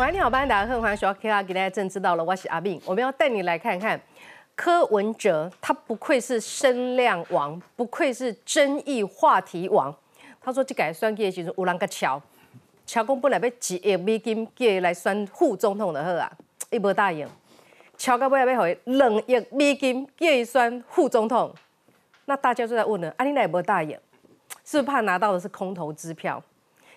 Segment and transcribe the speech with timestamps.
[0.00, 4.00] 晚你好，班达贺，欢迎收看《K 给大家正知道了》，我是阿炳，我们要带你来看看
[4.56, 9.94] 柯文哲，他不愧是声量王，不愧是争议话题王。
[10.40, 12.18] 他说这改选举的时候有人个桥，
[12.86, 16.32] 桥公本来要几亿美金叫伊来选副总统的好啊，
[16.70, 17.28] 伊无答应。
[17.98, 21.54] 桥到尾要互伊两亿美金叫伊选副总统，
[22.24, 23.90] 那大家就在问了，啊，你那也无答应，
[24.64, 26.42] 是不是怕拿到的是空头支票？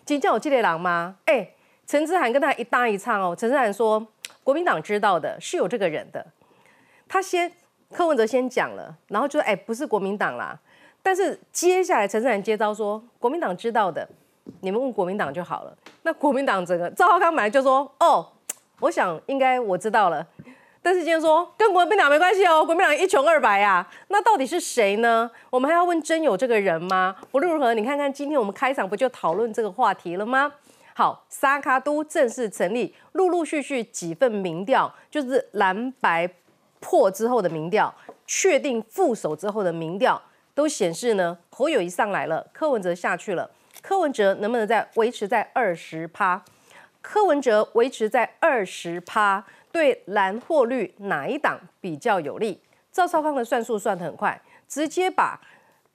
[0.05, 1.17] 真正有这个人吗？
[1.25, 1.49] 哎、
[1.85, 3.35] 陈志涵跟他一搭一唱哦。
[3.35, 4.05] 陈志涵说，
[4.43, 6.25] 国民党知道的是有这个人的，
[7.07, 7.51] 他先
[7.91, 10.57] 柯文哲先讲了，然后就说，哎、不是国民党啦。
[11.01, 14.07] 但是接下来陈志涵接招说，国民党知道的，
[14.61, 15.77] 你们问国民党就好了。
[16.03, 18.25] 那国民党整个赵浩康本来就说，哦，
[18.79, 20.25] 我想应该我知道了。
[20.81, 25.29] 但是今天说跟国民党没关系哦，国民党一穷二白啊，那到底是谁呢？
[25.49, 27.15] 我们还要问真有这个人吗？
[27.31, 30.51] 无论如何，你看看今天我们开场不就讨论这个话题了吗？
[30.95, 36.29] 好，沙卡都正式成立，陆陆续续几份民调，就是蓝白
[36.79, 37.93] 破之后的民调，
[38.27, 40.21] 确定副手之后的民调，
[40.53, 43.49] 都显示呢，侯友谊上来了，柯文哲下去了，
[43.81, 46.43] 柯文哲能不能再维持在二十趴？
[47.01, 52.61] 柯文哲维持在二十趴，对蓝或绿哪一党比较有利？
[52.91, 55.41] 赵少康的算术算得很快，直接把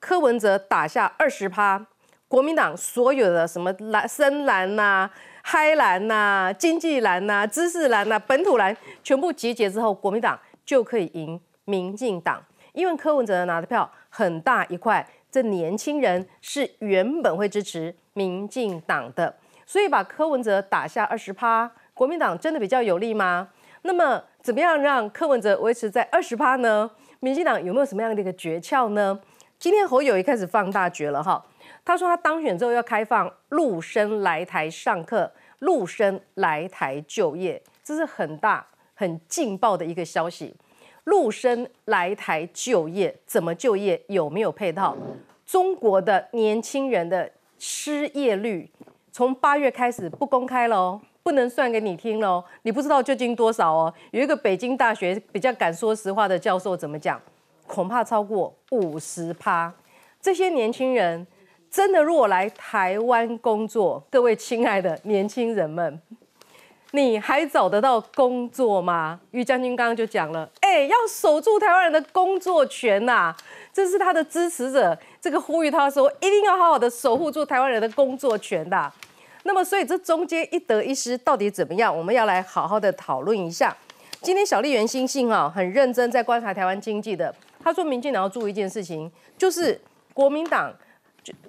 [0.00, 1.86] 柯文哲打下二十趴，
[2.28, 5.10] 国民党所有的什么蓝、深蓝呐、
[5.42, 23.48] 嗨蓝呐、经济蓝呐、知识蓝呐、本土蓝，全部集结之后，国民党就可以赢民进党，因为柯文哲拿的票很大一块，这年轻人是原本会支持民进党的，所以把柯文哲打下二十趴，国民党真的比较有利吗？
[23.82, 26.90] 那么怎么样让柯文哲维持在二十趴呢？
[27.20, 29.18] 民进党有没有什么样的一个诀窍呢？
[29.58, 31.44] 今天侯友谊开始放大绝了哈，
[31.88, 40.54] 他说他当选之后要开放陆生来台上课，陆生来台就业，这是很大很劲爆的一个消息。
[41.04, 43.98] 陆生来台就业怎么就业？
[44.08, 44.94] 有没有配套？
[45.46, 48.70] 中国的年轻人的失业率
[49.10, 53.94] 从八月开始不公开了哦，不能算给你听喽，你不知道究竟多少哦。
[54.10, 57.18] 有一个北京大学比较敢说实话的教授怎么讲？
[57.66, 59.72] 恐怕超过五十趴。
[60.20, 61.26] 这些年轻人
[61.70, 66.00] 真的如果来台湾工作，各位亲爱的年轻人们，
[66.92, 69.20] 你还找得到工作吗？
[69.32, 73.34] 于将军刚刚就讲了，哎，要守住台湾人的工作权呐、
[73.72, 78.90] 这是他的支持者这个呼吁，他说一定要好好的守护住台湾人的工作权的。
[79.44, 81.96] 那么，所以这中间一得一失到底怎么样？
[81.96, 83.76] 我们要来好好的讨论一下。
[84.20, 87.34] 今天小丽媛新信啊，很认真在观察台湾经济的。
[87.62, 89.80] 他说，民进党要注意一件事情，就是
[90.12, 90.74] 国民党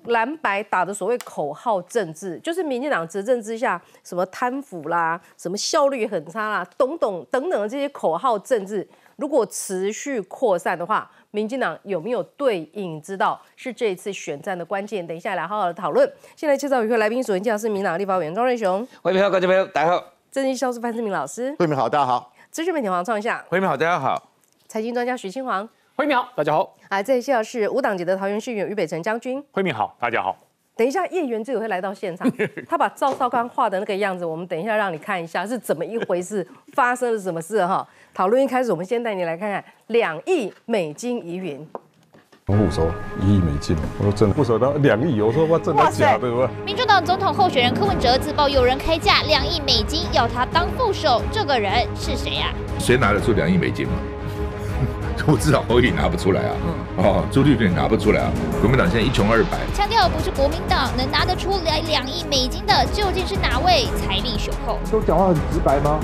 [0.05, 15.05] 蓝白打的所谓口号政治，就是民进党执政之下，什么贪腐啦，什么效率很差啦，等等等等的这些口号政治，如果持续扩散的话，民进党有没有对应之道，是这一次选战的关键。
[15.05, 16.11] 等一下来好好的讨论。
[16.35, 20.03] 现在介绍一位来宾，首先介绍是民党立法委员庄瑞雄，欢迎观众朋友，大家好。
[20.31, 22.33] 政治教师范志明老师，慧敏好，大家好。
[22.51, 24.31] 资讯媒体黄创夏，欢迎好，大家好。
[24.67, 25.67] 财经专家徐清煌，
[25.99, 26.73] 辉明好，大家好。
[26.87, 29.43] 啊，这一下是无党籍的桃园市议员于北辰将军。
[29.51, 30.33] 辉明好，大家好。
[30.77, 32.25] 等一下，叶元之也会来到现场，
[32.69, 37.85] 他把赵少康画的那个样子，我们等一下让你看一下是怎么一回事，发生了什么事哈。
[38.13, 41.67] 讨论一开始，我们先带你来看看两亿美金疑云。
[42.45, 42.89] 副手
[43.21, 46.33] 一亿美金，我说真的，副手到两亿，我说哇，真的假的？
[46.33, 53.95] 我民主党总统候选人柯文哲自曝有人开价两亿美金要他当副手，这个人是谁呀、谁拿得出两亿美金嘛？
[55.27, 56.51] 我至少侯友拿不出来啊，
[56.97, 58.31] 哦，朱立伦拿不出来啊，
[58.61, 59.59] 国民党现在一穷二白。
[59.73, 64.79] 强调不是国民党能拿得出来两亿美金的，究竟是哪位财力雄厚？
[64.91, 65.99] 都讲话很直白吗？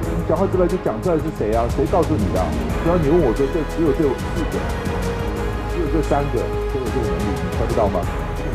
[0.00, 1.66] 你讲话直白就讲出来是谁啊？
[1.74, 2.46] 谁告诉你的啊？
[2.84, 4.54] 只要你问我说，这只有这四个，
[5.74, 6.38] 只有这三个
[6.72, 8.00] 都有这个能力，你猜不到吗？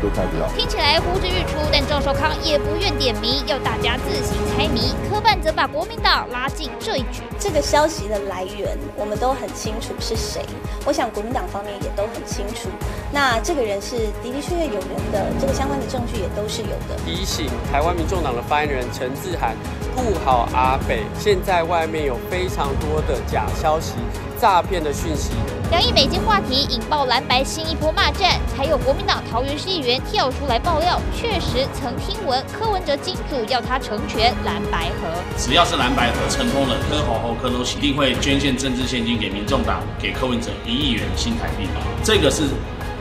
[0.06, 0.48] 你都猜不到。
[0.56, 4.94] 听起来呼之欲出，但赵少康也不愿点名，要大家自行猜谜。
[5.10, 7.24] 科办则把国民党拉进这一局。
[7.40, 10.46] 这个消息的来源，我们都很清楚是谁。
[10.86, 12.70] 我想国民党方面也都很清楚。
[13.12, 16.96] 那这个人是的的确确有人的，这个相关的证据也都是有的。
[17.06, 19.56] 提醒台湾民众党的发言人陈志涵
[19.96, 23.94] 顾好阿北，现在外面有非常多的假消息、
[24.40, 25.32] 诈骗的讯息。
[25.72, 35.08] 两亿美金话题引爆蓝白新一波骂战，还有国民党桃园市议员跳出来爆料，确实曾听闻柯文哲金主要他成全蓝白河。
[35.38, 41.68] 只要是蓝白河成功了，柯侯侯柯都一定会捐献政治现金给民众党，给柯文哲一亿元新台币。
[42.04, 42.44] 这个是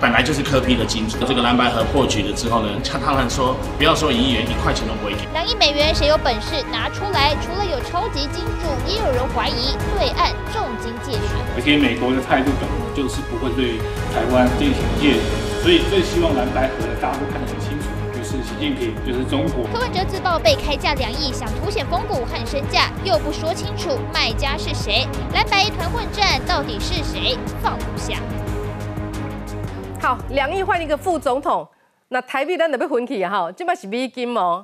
[0.04, 1.16] 本来就是科批的金主。
[1.24, 5.24] 这个蓝白河破局了之后呢，他他们说不要说一亿元，一块钱都不会给。
[5.32, 7.34] 两亿美元谁有本事拿出来？
[7.40, 11.32] 除了有超级金主，也有人怀疑对岸重金借选。
[11.56, 13.80] 而且美国的态度表明就是不会对
[14.12, 15.16] 台湾进行借
[15.62, 19.64] 所以最希望蓝白河的大家都看得很清楚，就是习近平，就是中国。
[19.72, 28.20] 柯文哲自曝被开价两亿，想凸显风骨和身价，又不说清楚卖家是谁，蓝白一团混战，到底是谁放不下？
[30.04, 31.66] 好，两亿换一个副总统，
[32.08, 34.62] 那台币咱得被混起哈，这把是美金哦。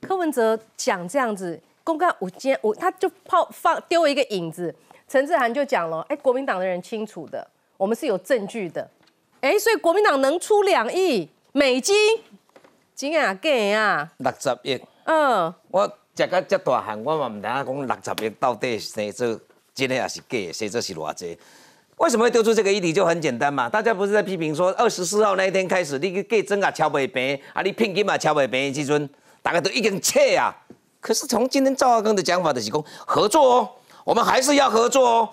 [0.00, 4.74] 柯文哲讲这样子，公干五间五，他就抛放丢一个影子。
[5.06, 8.90] 陈志涵就讲了，哎，国民党的人清楚的，我们是有证据的，
[9.40, 11.94] 哎，所以国民党能出两亿美金，
[12.96, 13.48] 真啊假
[13.78, 14.10] 啊？
[14.16, 14.80] 六十亿。
[15.04, 19.40] 嗯，我食到这大汉，我嘛唔知影讲六十亿到底生做
[19.72, 21.38] 真的还是假，生做是偌济？
[22.00, 22.94] 为什么会丢出这个议题？
[22.94, 29.08] 就很简单嘛，大家不是在批评说二十四号那一天开始，你计真啊敲不平，啊你聘金嘛敲不平的时阵，
[29.42, 30.50] 大家都已经切啊。
[30.98, 33.68] 可是从今天赵华庚的讲法的是讲合作哦，
[34.02, 35.28] 我们还是要合作哦。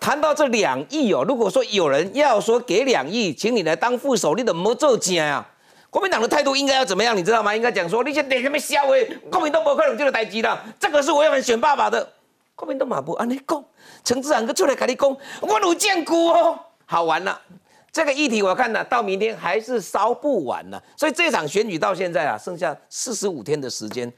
[0.00, 5.48] 谈到这两亿哦，如果说有人要说给两亿，请你来当副手，你怎么做假啊？
[5.88, 7.16] 国民党的态度应该要怎么样？
[7.16, 7.54] 你知道吗？
[7.54, 9.04] 应该讲说，你先点什么消诶？
[9.30, 12.12] 国民党不可能这个代志的，这个是违反选爸爸的。
[12.58, 13.64] 国民党嘛不安尼讲。
[14.02, 17.40] 陈志远哥出来跟你讲，我有见过哦，好玩了。
[17.92, 20.82] 这个议题我看呢，到明天还是烧不完呢。
[20.96, 24.12] 所以这场选举到现在啊，剩下四十五天的时间。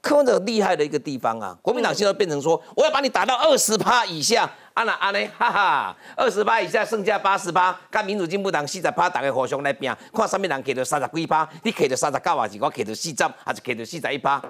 [0.00, 5.20] 柯文哲厉害的一个地方啊，国民党现在变成说，我要把你打到二十趴以下，安那安呢？
[5.36, 14.42] 哈哈，二十趴以下，剩下八十趴，跟民主进步党四十趴，大家互相来拼，看上面人给到三十几趴，你给到三十九还是我给到四十，还是给到四十一趴？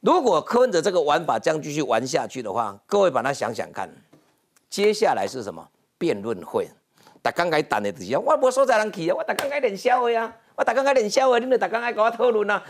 [0.00, 3.86] 如果柯文哲这个玩法这样继续玩下去的话，各位把它想想看，
[4.70, 5.66] 接下来是什么
[5.98, 6.66] 辩论会？
[7.20, 12.62] 大刚该谈的是我无所在人去啊，我大刚该练笑的啊，我大刚该练笑的，你们大刚该跟我讨论啊，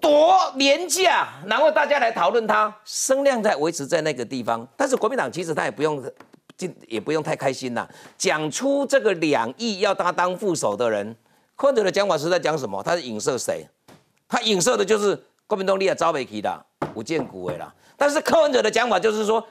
[0.00, 4.66] 多廉价，然后大家来讨论它，声量在维持在那个地方。
[4.74, 6.02] 但是国民党其实他也不用，
[6.86, 7.86] 也不用太开心呐。
[8.16, 11.14] 讲出这个两亿要他当副手的人，
[11.56, 12.82] 柯文哲的讲法是在讲什么？
[12.82, 13.68] 他是影射谁？
[14.26, 15.22] 他影射的就是。
[15.48, 17.74] 国民党你也招不起的，不见骨的啦。
[17.96, 19.42] 但是柯文哲的讲法就是说，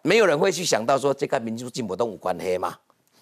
[0.00, 2.74] 没有人会去想到说这跟民主进步党无关系嘛。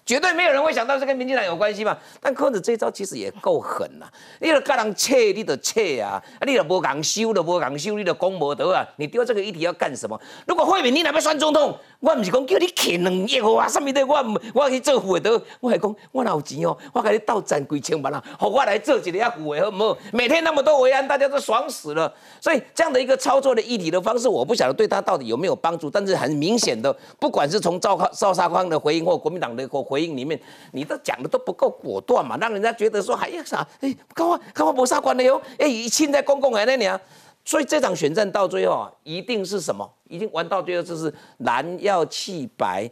[0.03, 1.95] 绝对没有人会想到这跟民进党有关系嘛？
[2.19, 4.07] 但柯文哲这招其实也够狠呐！
[4.39, 6.21] 你要跟人切，你得切啊！
[6.39, 8.83] 啊，你都不敢修，都不敢修，你都攻不得啊！
[8.95, 10.19] 你丢这个议题要干什么？
[10.47, 13.67] 如果惠民你哪要选总统，我唔是讲叫你欠两亿哦啊！
[13.69, 19.97] 什么的，我唔我去做副的，我系讲我有钱哦，我给你倒赚几千万啊，好我来做一个啊副的好唔好？
[20.11, 22.11] 每天那么多维安，大家都爽死了。
[22.39, 25.91] 所以这样的一个操作的议题的方式，我不晓得对他到底有没有帮助。
[25.91, 30.39] 但是很明显的，不管是从赵康赵沙康的回应或国民党的回回应里面，
[30.71, 33.63] 你都讲的都不够果断嘛，让人家觉得说还要啥？
[33.79, 35.39] 哎，跟我跟我没啥关的哟！
[35.59, 36.99] 哎，现在公共还那样。
[37.43, 39.89] 所以这场选战到最后啊，一定是什么？
[40.07, 42.89] 已经玩到最后就是蓝要弃白，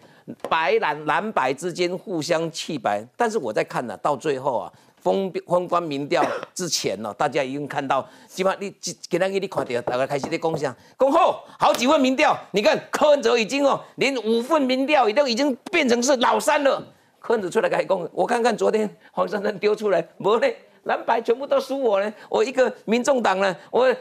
[0.49, 3.05] 白蓝蓝白之间互相弃白。
[3.15, 6.25] 但是我在看呢，到最后啊，封封关民调
[6.55, 8.73] 之前呢，大家已经看到，起码你
[9.07, 11.19] 给那个你看到，大家开始在共享，恭贺
[11.59, 16.83] 好几份民调，你看柯文哲已经哦，连五份民调都已经变成是老三了。
[17.19, 23.95] 柯文哲出来开工，我看看昨天黄珊珊丢出来，没嘞，蓝白全部都输我呢，我一个民众党呢，我。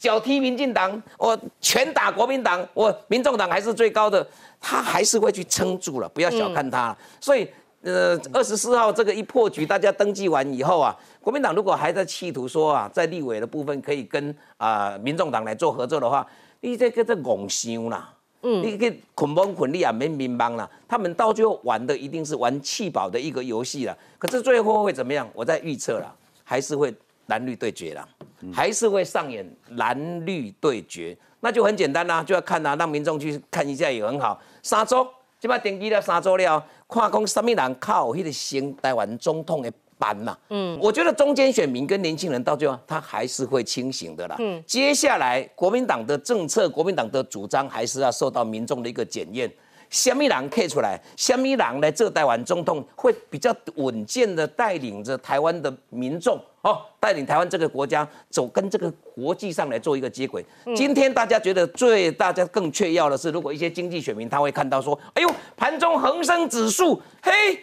[0.00, 4.26] 脚踢民进党，我拳打国民党，我民众党还是最高的，
[4.58, 6.96] 他还是会去撑住了，不要小看他。
[7.20, 7.46] 所以，
[7.82, 16.26] 呃，二十四号这个一破局，大家登记完以后啊，国民党如果还在企图说啊，在立委的部分可以跟啊民众党来做合作的话，
[16.60, 18.10] 你这个在拱香啦，
[18.42, 23.94] 嗯，你给捆绑捆力啊，没民帮啦，他们到最后玩的一定是玩气保的一个游戏了。
[24.18, 25.28] 可是最后会怎么样？
[25.34, 26.10] 我在预测了，
[26.42, 26.94] 还是会。
[27.30, 28.06] 蓝绿对决了，
[28.52, 34.38] 还是会上演蓝绿对决，那就很简单啦，就要看啦，让民众去看一下也很好。
[34.62, 35.08] 三周，
[35.38, 40.36] 即摆登记了三周了，看讲什么人靠迄个新台湾总统的班呐。
[40.50, 44.36] 嗯，我觉得中间选民跟年轻人到最后，他还是会清醒的啦。
[44.38, 49.50] 嗯，接下来国民党的政策，国民党的主张，还是要受到民众的一个检验。
[49.90, 60.44] 虾米人看出来，虾米人来做台湾总统会比较稳健的带领着台湾的民众哦，带领台湾这个国家走跟这个国际上来做一个接轨。
[60.76, 67.58] 今天大家觉得最大家更确要的是，如果一些经济选民他会看到说，哎呦，盘中恒生指数，嘿，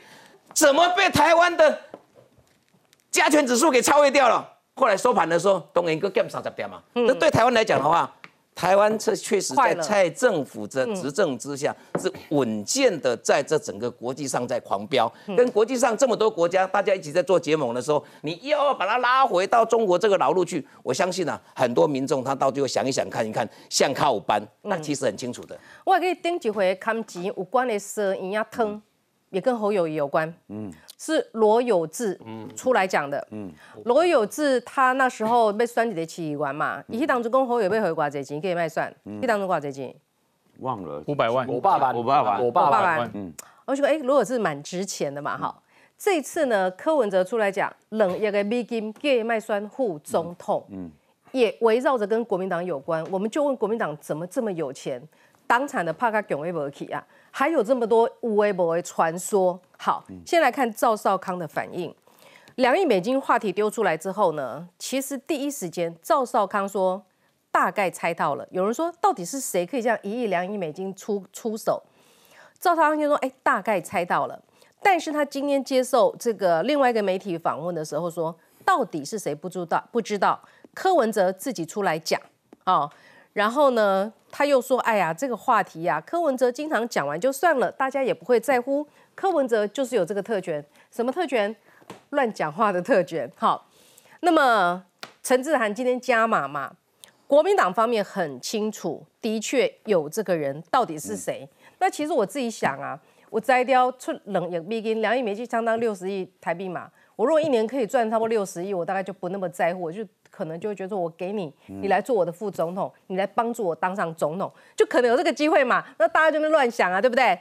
[0.54, 1.80] 怎么被台湾的
[3.10, 4.46] 加权指数给超越掉了？
[4.76, 8.14] 后来收盘的时候，东元哥 game 三十点嘛，那对台湾来讲的话。
[8.58, 10.96] 台湾这确实在蔡政府的嗯。
[10.96, 15.36] 执政之下，是稳健的在这整个国际上在狂飙，嗯。
[15.36, 24.70] 跟国际上这么多国家大家一起在做结盟的时候，你又要把它拉回到中国这个老路去，我相信啊，很多民众他到最后想一想看一看，像靠五班，嗯。
[24.72, 25.56] 那其实很清楚的。
[25.86, 28.82] 我还可以顶一回看钱有关的蛇营养汤，
[29.30, 30.34] 也跟侯友谊有关。
[30.50, 32.20] 嗯，是罗有志
[32.56, 33.26] 出来讲的。
[33.32, 33.52] 嗯，
[33.86, 39.96] 罗有志他那时候被选一个市议员嘛，伊迄当初跟侯友被回偌济钱，可以卖算，迄当初偌济钱。
[40.60, 41.04] 忘了。
[41.08, 43.12] 五百万，我爸爸，我爸爸我爸我爸爸，爸
[43.66, 45.56] 我就说，哎、罗有志蛮值钱的嘛，哈。
[45.98, 50.90] 这次呢，柯文哲出来讲，冷一个美金给麦酸护总统，嗯，
[51.32, 53.04] 也围绕着跟国民党有关。
[53.12, 55.02] 我们就问国民党怎么这么有钱，
[55.48, 59.60] 当场的帕卡囧威伯奇啊，还有这么多无微博的传说。
[59.80, 61.94] 好，先来看赵少康的反应。
[62.56, 67.04] 两亿美金话题丢出来之后呢，其实第一时间赵少康说
[67.52, 68.48] 大概猜到了。
[68.52, 71.82] 有人说到底是谁可以这样一亿两亿美金出出手？
[72.60, 74.40] 赵少康就说：“哎，大概猜到了。”
[74.82, 78.36] 但是他今天接受这个另外一个媒体访问的时候说，
[78.66, 79.84] 到底是谁不知道？
[79.92, 80.40] 不知道。
[80.74, 82.20] 柯文哲自己出来讲
[82.66, 82.90] 哦，
[83.34, 88.86] 然后呢，他又说：“哎呀，这个话题呀、柯文哲经常讲完就算了，大家也不会在乎。
[89.16, 91.56] 柯文哲就是有这个特权，什么特权？
[92.10, 93.32] 乱讲话的特权。
[93.36, 93.68] 好，
[94.20, 94.84] 那么
[95.24, 96.74] 陈志涵今天加码嘛？
[97.26, 101.48] 国民党方面很清楚，的确有这个人，到底是谁？
[101.80, 106.90] 那其实我自己想啊，我摘掉出冷也美金两亿美金，相当六十亿台币嘛。
[107.18, 115.84] 我如果一年可以赚差不多六十亿，我大概就不那么在乎，我就可能就会觉得说我给你，你来做我的副总统，你来帮助我当上总统，就可能有这个机会嘛。
[115.98, 117.38] 那大家就在那乱想啊，对不对？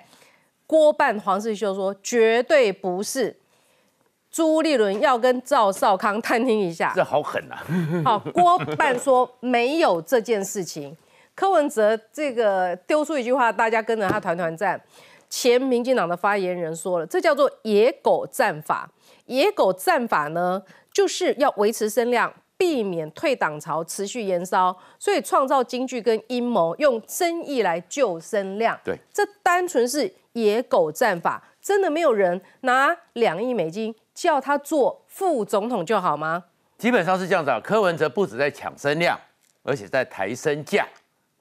[0.66, 3.37] 郭办黄世修说绝对不是。
[4.28, 7.62] 朱立伦要跟赵少康 探听一下，这好狠啊！
[8.04, 10.97] 好，郭办说没有这件事情。
[11.35, 14.80] 柯文哲这个丢出一句话，大家跟着他团团战。
[15.28, 18.90] 前民进党的发言人说了，这叫做野狗战法。
[19.26, 28.78] 野狗战法呢，就是要维持声量，避免退党潮持续延烧，所以创造京剧跟阴谋，用争议来救声量。
[28.85, 36.45] 对，这单纯是野狗战法，真的没有人拿两亿美金叫他做副总统就好吗？
[36.78, 37.61] 基本上是这样子啊。
[37.62, 39.18] 柯文哲不止在抢声量，
[39.62, 40.87] 而且在抬身价，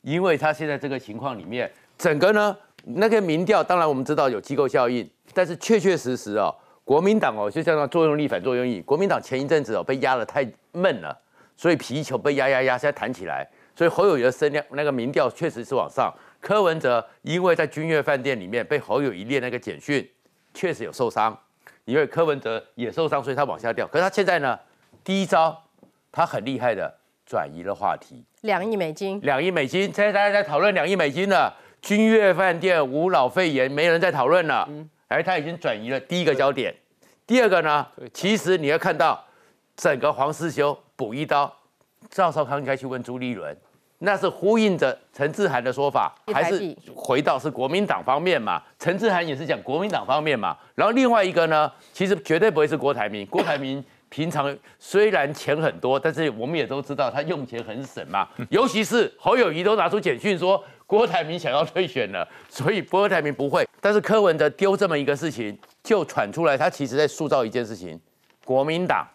[0.02, 6.54] 因为他现在这个情况里面，整个呢那个民调，当然我们知道有机构效应，但是确确实实哦，
[6.86, 11.18] 国民党哦就叫做作用力反作用力，国民党前一阵子哦被压得太闷了，
[11.58, 16.14] 所以皮球被压压压，现在弹起来，所以侯友谊的声量那个民调确实是往上。
[16.40, 20.08] 柯文哲因为在君悦饭店里面被侯友谊列那个简讯，
[20.54, 21.36] 确实有受伤，
[21.86, 23.88] 因为柯文哲也受伤，所以他往下掉。
[23.88, 24.60] 可是他现在呢，
[25.04, 25.60] 第一招
[26.12, 31.52] 他很厉害的转移了话题，两亿美金，两亿美金，现在大家在讨论两亿美金了。
[31.82, 34.68] 君悦饭店无脑肺炎，没人在讨论了。
[35.16, 36.76] 而他已经转移了第一个焦点。
[37.26, 39.24] 第二个呢，其实你要看到
[39.78, 41.52] 整个黄世修补一刀，
[42.10, 43.56] 赵少康应该去问朱立伦，
[44.00, 48.62] 那是呼应着陈志涵的说法，还是回到是国民党方面嘛？
[48.78, 50.58] 陈志涵也是讲国民党方面嘛。
[50.76, 53.82] 然后另外一个呢，其实绝对不会是郭台铭，郭台铭。
[54.08, 58.26] 平常虽然钱很多，但是我们也都知道他用钱很省嘛。
[58.50, 63.68] 尤其是侯友谊都拿出简讯说郭台铭想要退选了， 所以郭台铭不会。
[63.82, 68.00] 但是柯文哲丢这么一个事情，就传出来，他其实在塑造一件事情：
[68.44, 69.08] 国民党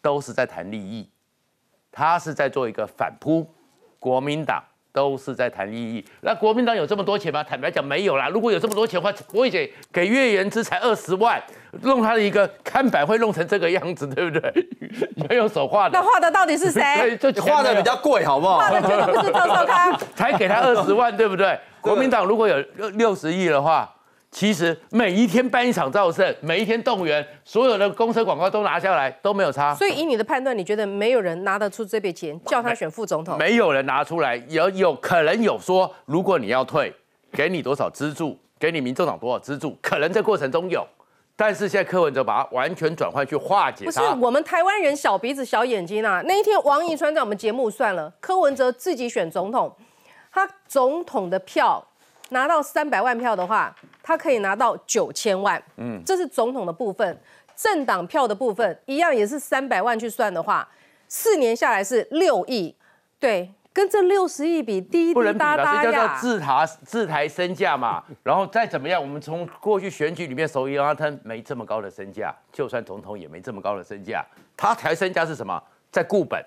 [0.00, 1.08] 都是在谈利益，
[1.90, 3.46] 他是在做一个反扑，
[3.98, 6.04] 国民党都是在谈利益。
[6.20, 7.42] 那国民党有这么多钱吗？
[7.42, 8.28] 坦白讲没有啦。
[8.28, 11.42] 如果有这么多钱的话，不会给岳元之才二十万，
[11.82, 14.52] 弄他的一个看板会弄成这个样子，对不对？
[15.28, 17.16] 没有手画的，那画的到底是谁？
[17.16, 18.58] 对，就画的比较贵，好不好？
[18.58, 19.98] 画的绝对不是赵少康。
[20.14, 21.58] 才给他二十万，对不对？
[21.80, 23.90] 国民党如果有六六十亿的话，
[24.32, 29.74] 其实每一天办一场造势，每一天动员，所有的公车广告都拿下来，都没有差。
[29.74, 33.36] 所以以你的判断，你觉得没有人拿得出这笔钱叫他选副总统？
[33.36, 36.90] 没有人拿出来，有有可能有说，如果你要退，
[37.30, 40.82] 给你多少资助，给你民众党多少资助，可能这过程中有，
[41.36, 44.00] 但是现在柯文哲把它完全转换去化解不是。
[44.18, 46.22] 我们台湾人小鼻子小眼睛啊！
[46.24, 49.70] 那一天王一川在我们节目算了，柯文哲自己选总统，
[50.32, 51.86] 他总统的票
[52.32, 57.18] 拿到三百万票的话，他可以拿到九千万，嗯，这是总统的部分。
[57.54, 60.68] 政党票的部分一样也是三百万去算的话，
[61.06, 62.74] 四年下来是六亿，
[63.20, 66.16] 对，跟这六十亿比，滴滴答答这叫做。
[66.18, 68.02] 自抬自抬身价嘛。
[68.22, 74.24] 然后再怎么样，我们从过去选举里面，手一阿腾没这么高的身价，就算总统也没这么高的身价。
[74.56, 75.62] 他抬身价是什么？
[75.92, 76.42] 在固本，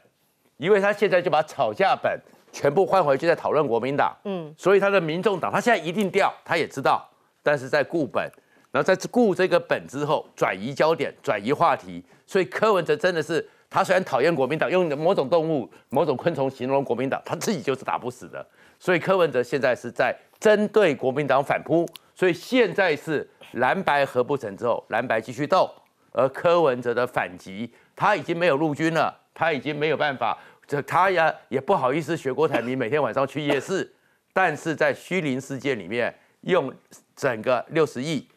[0.58, 2.20] 因为他现在就把吵架本
[2.56, 4.16] 全部换回去再讨论国民党。
[4.24, 7.06] 嗯，所以他的民众党他现在一定掉，他也知道，
[7.44, 8.24] 但是在固本，
[8.72, 18.46] 然后在固这个本之后转移焦点、转移话题，所以柯文哲真的是他虽然讨厌国民党，用某种动物、某种昆虫形容国民党，他自己就是打不死的。
[18.80, 21.86] 所以柯文哲现在是在针对国民党反扑，
[22.16, 25.70] 所以现在是蓝白合不成之后，蓝白继续斗，
[26.14, 30.38] 而柯文哲的反击，他已经没有陆军了，他已经没有办法。
[30.68, 33.94] 这他呀也不好意思学郭台铭每天晚上去夜市，
[34.34, 36.74] 但是在虚灵世界里面用
[37.16, 38.28] 整个六十亿，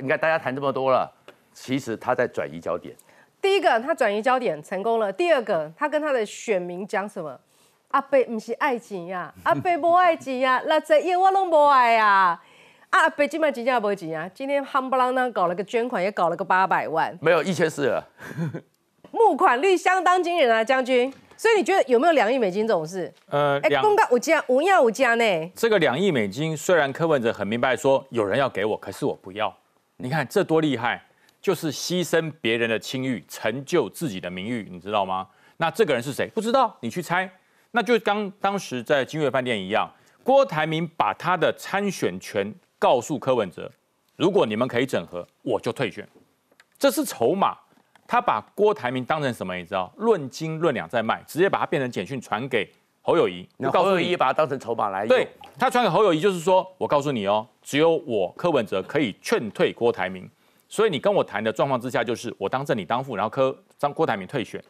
[0.00, 1.12] 你看大家谈这么多了，
[1.52, 2.94] 其实他在转移焦点。
[3.42, 7.38] 第一个他转移焦点成功了，第二个他跟他的选民讲什么？
[7.88, 12.40] 阿伯不是爱情呀， 阿伯不爱钱呀，那这亿我拢不爱呀。
[12.90, 18.02] 阿伯今麦真正无钱啊，今天夯不啷当搞了个捐款，也搞了个八百万，没有一千四了，
[19.12, 21.12] 募款率相当惊人啊，将军。
[21.36, 23.12] 所以你觉得有没有两亿美金这种事？
[23.28, 25.52] 呃，哎，公告五家，五要五家呢？
[25.54, 29.54] 这个两亿美金，虽然柯文哲很明白说有人要给我，可是我不要。
[29.98, 31.04] 你看这多厉害，
[31.42, 35.28] 就是牺牲别人的清誉，成就自己的名誉，你知道吗？
[35.58, 36.26] 那这个人是谁？
[36.34, 37.30] 不知道，你去猜。
[37.72, 39.90] 那就刚当时在金悦饭店一样，
[40.22, 43.70] 郭台铭把他的参选权告诉柯文哲，
[44.16, 46.08] 如果你们可以整合，我就退选。
[46.78, 47.58] 这是筹码。
[48.06, 49.54] 他把郭台铭当成什么？
[49.56, 52.70] 你知道，论斤论两在卖，直接把它变成简讯传给
[53.02, 53.48] 侯友谊。
[53.72, 55.08] 侯友谊把它当成筹码来用。
[55.08, 55.26] 对
[55.58, 60.28] 他传给侯友谊，就是说我告诉你哦，只有我柯文哲可以劝退郭台铭。
[60.68, 64.62] 所以你跟我谈的状况之下，就是我当正你当副，然后柯张郭台铭退选。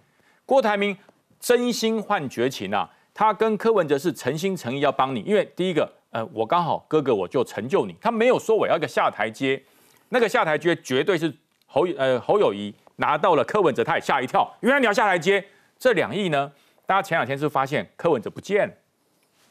[0.45, 0.97] 郭台铭
[1.41, 2.89] 真心换绝情啊！
[3.15, 9.63] 他跟柯文哲是诚心诚意要帮你，因为第一个，呃，我刚好哥哥我就成就你，他没有说我要一个下台阶，
[10.11, 11.35] 那个下台阶绝对是
[11.67, 12.75] 侯呃侯友谊。
[12.97, 14.53] 拿到了柯文哲，他也吓一跳。
[14.61, 15.45] 原来你要下台接，
[15.79, 16.53] 这两亿呢？
[16.85, 18.71] 大家前两天是发现柯文哲不见，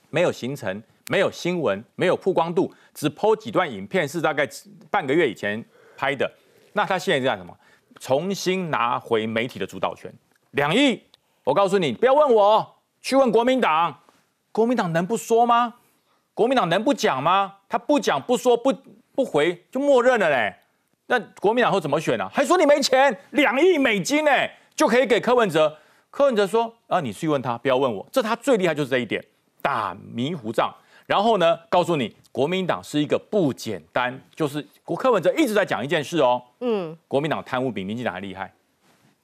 [0.09, 4.47] 没有行程，没有新闻，没有曝光度，只播几段影片，是大概
[4.89, 5.63] 半个月以前
[5.97, 6.31] 拍的。
[6.73, 7.55] 那他现在在什么？
[7.99, 10.13] 重新拿回媒体的主导权。
[10.51, 11.01] 两亿，
[11.43, 13.99] 我告诉你，不要问我，去问国民党。
[14.51, 15.75] 国民党能不说吗？
[16.33, 17.55] 国民党能不讲吗？
[17.67, 18.73] 他不讲不说不
[19.13, 20.55] 不回，就默认了嘞。
[21.07, 22.27] 那国民党会怎么选呢？
[22.33, 24.31] 还说你没钱，两亿美金呢
[24.75, 25.77] 就可以给柯文哲。
[26.09, 29.23] 柯文哲说：“啊，你去问他，不要问我。”这他最厉害就是这一点，
[29.61, 30.73] 打迷糊仗。
[31.05, 36.41] 然后呢，告诉你国民党是一个不简单，就是国柯文哲一直在讲一件事哦。
[36.61, 38.51] 嗯，国民党贪污比民进党还厉害。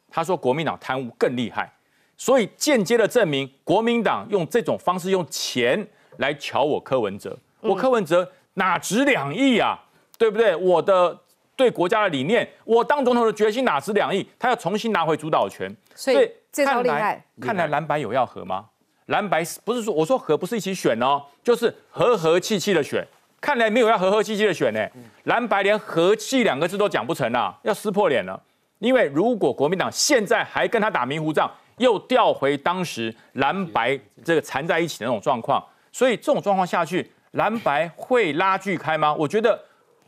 [0.10, 1.72] 他说国民党贪污更厉害，
[2.16, 7.36] 所以间接的证明国民党用这种方式用钱来瞧我柯文哲。
[7.62, 9.80] 我柯文哲哪值两亿啊？
[10.20, 10.56] 对不对？
[10.56, 11.18] 我的。
[11.56, 14.28] 对国家的理念，我当总统的决心哪值两亿？
[14.40, 17.24] 他要重新拿回主导权，所以这招厉害。
[17.40, 18.66] 看来蓝白有要和吗？
[19.08, 23.06] 蓝白不是说我说和不是一起选哦，就是和和气气的选。
[23.40, 24.80] 看来没有要和和气气的选呢。
[25.26, 28.42] 蓝白连和气两个字都讲不成啊，要撕破脸了。
[28.80, 39.14] 因为如果国民党现在还跟他打迷糊仗，又调回当时蓝白这个缠在一起的那种状况，所以这种状况下去，蓝白会拉锯开吗？
[39.14, 39.60] 我觉得。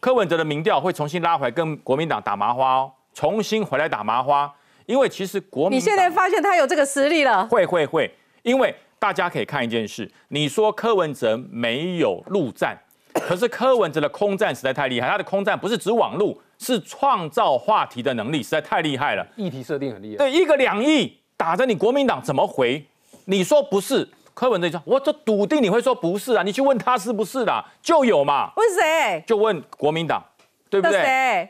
[0.04, 4.54] 柯文哲的民调会重新拉回来，跟国民党打麻花哦，重新回来打麻花。
[4.86, 7.48] 因为其实国民，你现在发现他有这个实力了。
[7.48, 12.78] 会会会，因为大家可以看一件事，你说柯文哲没有陆战，
[13.14, 15.08] 可是柯文哲的空战实在太厉害。
[15.08, 19.26] 他的空战不是指网路，是创造话题的能力实在太厉害了。
[19.38, 20.18] 议题设定很厉害。
[20.18, 22.86] 对，一个两亿打着你国民党怎么回？
[23.24, 24.10] 你说不是？
[24.34, 28.52] 柯文哲说：“我这笃定你会说不是啊，你去问他是不是的，就有嘛。
[28.56, 29.24] 问谁？
[29.28, 30.24] 就问国民党，
[30.70, 31.00] 对不对？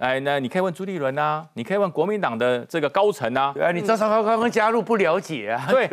[0.01, 3.53] 哎，那你可以问朱立伦啊，你可以问国民党的这个高层啊。
[3.53, 5.65] 对啊，你赵少康刚刚加入不了解啊。
[5.69, 5.87] 对，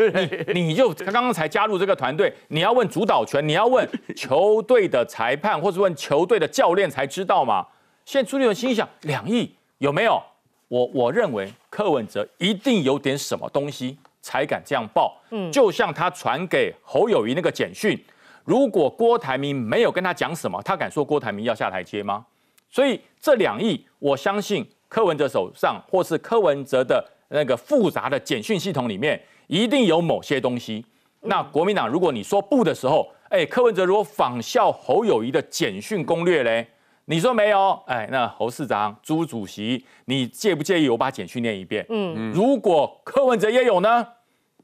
[0.53, 7.65] 你你就刚刚才加入这个团队，你要问主导权，你要问球队的裁判或者问球队的教练才知道嘛。
[8.05, 10.21] 现在朱立伦心想，两亿有没有？
[10.67, 17.99] 我我认为柯文哲一定有点什么东西。”才敢这样报，嗯，就像他传给侯友谊那个简讯，
[18.45, 22.25] 如果郭台铭没有跟他讲什么，他敢说郭台铭要下台阶吗？
[22.69, 30.85] 所以这两亿，我相信柯文哲手上或是柯文哲的那个复杂的简讯系统里面，一定有某些东西。
[31.23, 36.67] 那国民党如果你说不的时候，哎，柯文哲如果仿效侯友谊的简讯攻略嘞，
[37.11, 37.73] 你说没有？
[37.89, 41.85] 哎，那侯市长、朱主席，你介不介意我把简讯念一遍？
[41.89, 44.07] 嗯，如果柯文哲也有呢？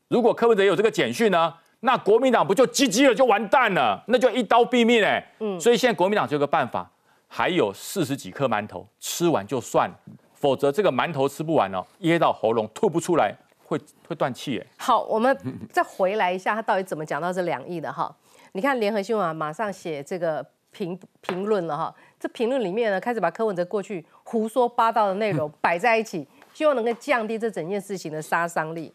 [0.06, 1.52] 如果柯文哲有这个简讯呢？
[1.80, 4.00] 那国民党不就 GG 了，就完蛋了？
[4.06, 5.20] 那就一刀毙命哎！
[5.40, 6.88] 嗯，所以现在国民党就有个办法，
[7.26, 9.96] 还有四十几颗馒头，吃完就算了，
[10.32, 14.66] 否则这个馒头吃不完哦，噎到喉咙吐不出来，会会断气哎。
[14.78, 15.36] 好，我们
[15.72, 18.14] 再回来一下，他到底怎么讲到这两亿的哈？
[18.52, 21.94] 你看联合新闻啊，马上写这个评评论了哈。
[22.18, 28.92] 这评论里面呢，开始把柯文哲过去胡说八道的内容摆在一起，希望能够降低这整件事情的杀伤力。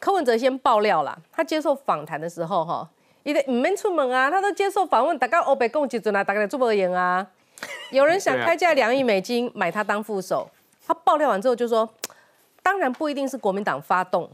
[0.00, 2.88] 柯文哲先爆料了，他接受访谈的时候哈，
[3.22, 7.26] 伊的唔免出门啊，他都接受访问，大家欧北共几准啊，大家做不赢啊。
[7.90, 10.50] 有人想开价两亿美金买他当副手，
[10.86, 11.88] 他爆料完之后就说，
[12.62, 14.28] 当然不一定是国民党发动，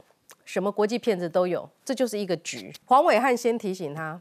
[0.45, 2.73] 什么国际骗子都有，这就是一个局。
[2.87, 4.21] 黄伟汉先提醒他，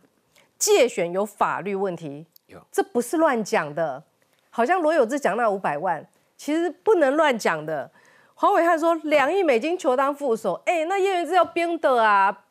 [0.57, 2.25] 借选有法律问题，
[2.71, 4.03] 这不是乱讲的，
[4.49, 6.05] 好像罗有志讲那五百万，
[6.37, 7.89] 其实不能乱讲的。
[8.35, 12.45] 黄伟汉说两亿美金求当副手，哎，那叶元之要编的啊！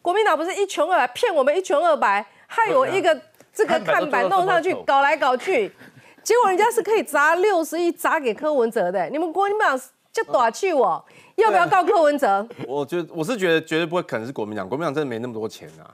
[0.00, 3.20] 国民党不是一穷二白骗我们一穷二白，害我一个
[3.52, 5.68] 这个看板弄上去，搞来搞去，
[6.22, 9.08] 结果人家是可以砸六十亿砸给柯文哲的。
[9.10, 9.76] 你们国民党
[10.12, 11.04] 就打气我，
[11.34, 12.46] 要不要告柯文哲？
[12.68, 15.90] 我觉得我是觉得绝对不会，可能是国民党，国民党真的没那么多钱啊，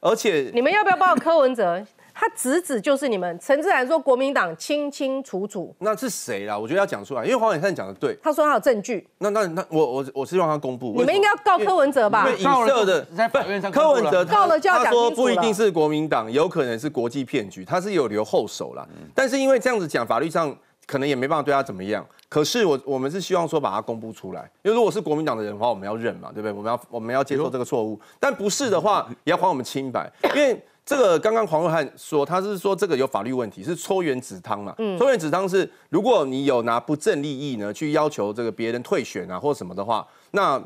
[0.00, 1.84] 而且你们要不要报柯文哲？
[2.14, 6.56] 他直指就是你们，陈志然说国民党清清楚楚，那是谁啦？
[6.56, 8.16] 我觉得要讲出来，因为黄伟汉讲的对。
[8.22, 9.04] 他说他有证据。
[9.18, 10.94] 那那那我我我希望他公布。
[10.96, 12.24] 你们应该要告柯文哲吧？
[12.28, 18.86] 因为影射的在法院上柯文哲告了就要他说不一定是国民党，有可能是国际骗局，他是有留后手啦。
[19.12, 22.06] 但是因为这样子讲，法律上可能也没办法对他怎么样。
[22.28, 26.52] 可是我我们是希望说把它公布出来，因为如果是国民党的人的话，我们要认嘛，对不对？
[26.52, 30.62] 我们要我们要接受这个错误，但不是的话，也要还我们清白，因为。
[30.86, 34.74] 这个刚刚黄若汉说，他是说这个有法律问题，是搓原子汤嘛？
[34.76, 40.62] 嗯，搓原子汤是如果你有拿不正利益呢，去要求这个别人退选啊，或什么的话，那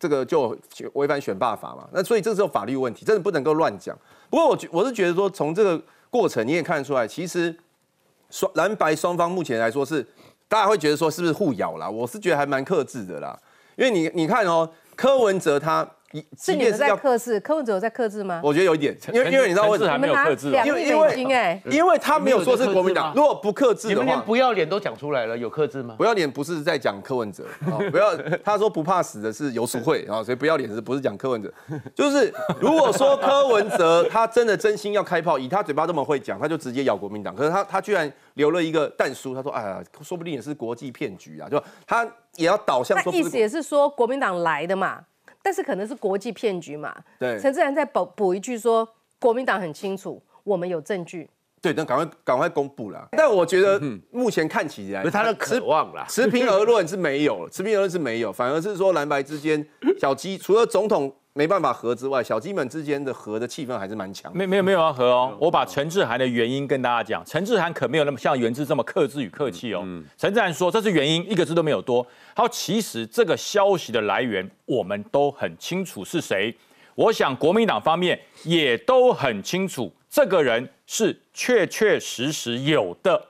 [0.00, 0.56] 这个就
[0.94, 1.86] 违反选罢法嘛。
[1.92, 3.94] 那所以这是有法律问题，真的不能够乱讲。
[4.30, 5.78] 不过我我是觉得说，从这个
[6.08, 7.54] 过程你也看得出来，其实
[8.30, 10.02] 双蓝白双方目前来说是
[10.48, 11.86] 大家会觉得说是不是互咬啦？
[11.90, 13.38] 我是觉得还蛮克制的啦，
[13.76, 15.86] 因为你你看哦，柯文哲他。
[16.38, 18.40] 是你们在克制，柯文哲有在克制吗？
[18.42, 20.48] 我觉得有一点，因为因为你知道为什么还没有克制？
[20.64, 25.94] 因为因为因为他没有说是国民党，如果不克制的话，不要脸都讲出来了，有克制吗？
[25.98, 27.44] 不要脸不是在讲柯文哲，
[27.90, 31.52] 不要他说不怕死的是游淑慧啊，所以不要脸是不是讲柯文哲？
[31.94, 37.36] 就是如果说柯文哲他真的真心要开炮，以他嘴巴这么会讲，他就直接咬国民党。
[37.36, 42.02] 可是他他居然留了一个弹书，他说哎呀，说不定也是国际骗局啊，就他
[42.36, 42.96] 也要导向。
[43.04, 45.00] 那意思也是说国民党来的嘛？
[45.42, 46.94] 但是可能是国际骗局嘛？
[47.18, 51.28] 对，陈志然再补补一句说，国民党很清楚，我们有证据。
[51.60, 53.08] 对，那赶快赶快公布了。
[53.12, 53.80] 但我觉得
[54.12, 59.66] 目前看起来，他的渴望啦，持平而论是没有，持平而论是没有，反而是说蓝白之间
[59.98, 64.36] 小鸡除了总统没办法和之外，小鸡们之间的和的气氛还是蛮强。
[64.36, 69.86] 没没有没有要和哦，我把陈志涵的原因跟大家讲，陈志涵可没有那么像原志这么克制与客气哦。
[70.16, 72.04] 陈志涵说这是原因，一个字都没有多。
[72.34, 76.52] 他说其实这个消息的来源我们都很清楚是谁，
[76.96, 79.92] 我想国民党方面也都很清楚。
[80.10, 83.22] 这个人是确确实实有的，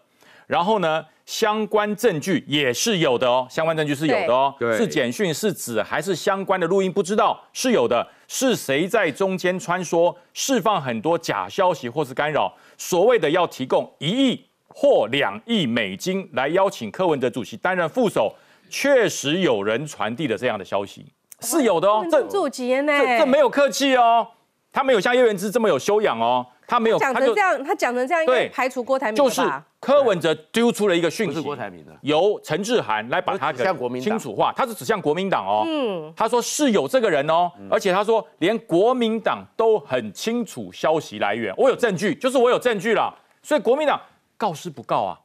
[0.46, 18.34] 然后呢，相关证据也是有的哦，相关证据是有的哦，是简讯是纸还是相关的录音，不知道是有的，是谁在中间穿梭，释放很多假消息或是干扰，所谓的要提供一亿或两亿美金来邀请柯文哲主席担任副手，
[18.70, 21.04] 确实有人传递了这样的消息。
[21.40, 24.26] 是有的哦，这这这没有客气哦，
[24.72, 26.46] 他没有像叶元之这么有修养哦。
[26.70, 29.40] 他没有讲成这样，他讲成这样，应该排除郭台铭就是
[29.88, 33.64] 柯文哲丢出了一个讯息，郭台铭的，由陈志涵来把他给
[33.98, 35.64] 清楚化，他是指向国民党哦。
[35.66, 43.18] 嗯，他说是有这个人哦，而且他说连国民党都很清楚消息来源，我有证据，就是我有证据了。
[43.42, 43.98] 所以国民党
[44.36, 45.18] 告是不告啊？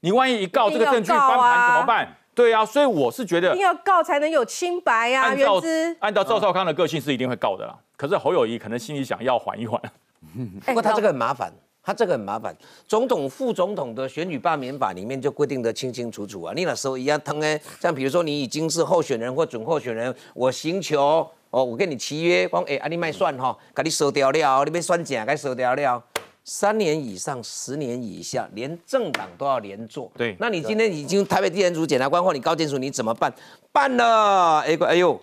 [0.00, 2.14] 你万一一告这个证据翻盘怎么办？
[2.34, 5.22] 对啊，所以我是觉得一定要告才能有清白呀。
[5.22, 5.62] 按照
[6.00, 7.74] 按照赵少康的个性是一定会告的啦。
[7.96, 9.80] 可是侯友谊可能心里想要缓一缓。
[10.66, 11.50] 不过他这个很麻烦，
[11.82, 12.54] 他这个很麻烦。
[12.86, 16.52] 总统、副总统的选举罢免法里面就规定的清清楚楚啊。
[16.54, 26.02] 你那时候一样疼哎，像比如说你已经是候选人或准候选人，我寻求哦，我跟你契约，讲哎，啊你卖算哈，给你收掉了，你别算假，该收掉了。
[26.42, 30.10] 三年以上、十年以下，连政党都要连坐。
[30.16, 33.32] 对，那你今天已经台北地检署检察官或你高检署，你怎么办？
[33.72, 35.20] 办了，哎个哎呦。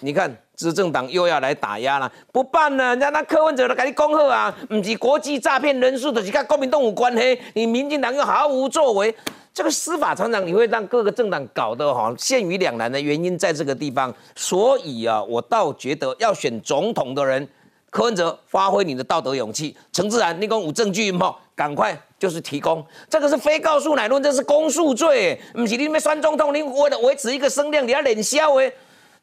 [0.00, 7.40] 你看，执政党又要来打压了，不办了，人家那柯文哲都赶紧恭贺啊，不是国际诈骗人数的，是跟国民党有关系。
[7.54, 9.14] 你民进党又毫无作为，
[9.54, 14.12] 这个司法常常你会让各个政党搞得哈陷于两难的原因在这个地方。
[14.34, 17.48] 所以啊，我倒觉得要选总统的人，
[17.90, 21.34] 柯文哲发挥你的道德勇气，陈志然，你讲有证据吗？
[21.54, 28.72] 赶快就是提供，这个是非告诉乃论，这是公诉罪，不是你们选总统，你为了维持一个声量，你要冷笑诶。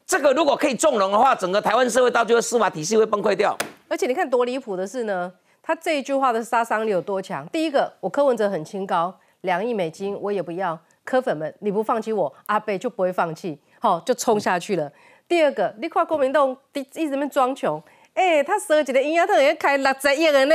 [0.06, 3.58] 这个如果可以纵容的话，整个台湾社会到最后司法体系会崩溃掉。
[3.88, 7.44] 而且你看多离谱的是呢，他这一句话的杀伤力有多强？
[7.48, 14.90] 第一个，我柯文哲很清高，两亿美金我也不要，柯粉们你不放弃我，阿贝就不会放弃，好就冲下去了。
[15.26, 17.82] 第二个，你看国民党一一直在装穷，
[18.14, 20.54] 哎，他设一个营养特也开六十亿人呢，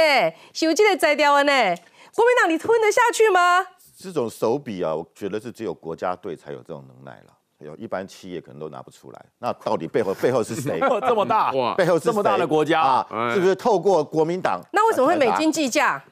[0.53, 1.51] 收这个摘掉的呢，
[2.15, 3.67] 国民党你吞得下去吗？
[3.97, 7.30] 这种手笔啊，我觉得是只有国家队才有这种能耐了。
[7.63, 9.25] 有一般企业可能都拿不出来。
[9.39, 10.79] 那到底背后背后是谁？
[11.07, 11.73] 这么大 哇！
[11.75, 14.61] 背后是这么大的国家啊，是不是透过国民党？
[14.73, 16.03] 那为什么会美金计价？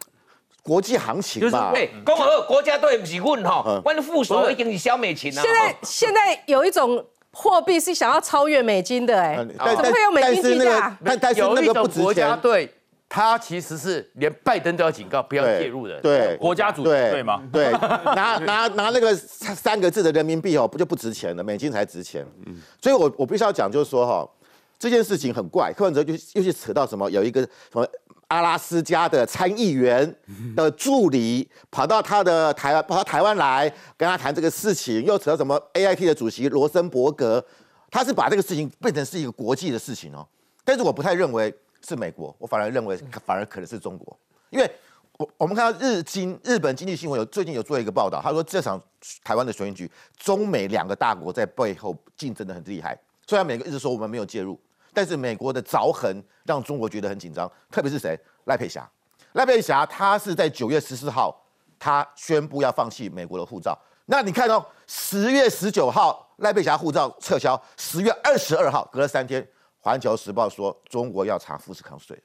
[0.61, 1.71] 国际行情嘛。
[1.73, 5.41] 对，共和国家队不是问哈，问副手已经是小美琴了。
[5.41, 9.35] 现在现在有一种货币是想要超越美金的，哎，
[9.75, 10.97] 怎么会有美金计价？
[11.03, 12.39] 但但是那个不值钱。
[12.41, 12.73] 对。
[13.11, 17.41] 他其实是连拜登都要警告不要介入的，对国家主对对吗？
[17.51, 22.23] 对，拿拿拿那个三个字的人民币哦，不就不值钱了，美金才值钱。
[22.45, 24.29] 嗯，所以我我必须要讲，就是说哈，
[24.77, 27.87] 这件事情很怪，柯文哲就又去扯到什么，有一个什么
[28.27, 30.15] 阿拉斯加的参议员
[30.55, 33.67] 的助理跑到他的台湾跑到台湾来
[33.97, 37.43] 跟他谈这个事情，又扯到什么 A I T 的主席罗森伯格，
[37.89, 40.27] 他是把这个事情变成是一个国际的事情哦，
[40.63, 41.51] 但是我不太认为。
[41.81, 44.17] 是美国，我反而认为反而可能是中国，
[44.49, 44.69] 因为
[45.17, 48.81] 我我们看到日经日本经济新闻有最近有做一个报道，他说这场
[49.23, 52.97] 台湾的选举，中美两个大国在背后竞争的很厉害。
[53.27, 54.59] 虽然美国一直说我们没有介入，
[54.93, 57.51] 但是美国的凿痕让中国觉得很紧张。
[57.69, 58.19] 特别是谁？
[58.45, 58.89] 赖佩霞，
[59.33, 61.35] 赖佩霞她是在九月十四号，
[61.77, 63.77] 她宣布要放弃美国的护照。
[64.05, 69.47] 那你看哦，十月十九号赖佩霞护照撤销，十月二十二号隔了三天。
[69.79, 72.21] 环球时报说中国要查富士康税，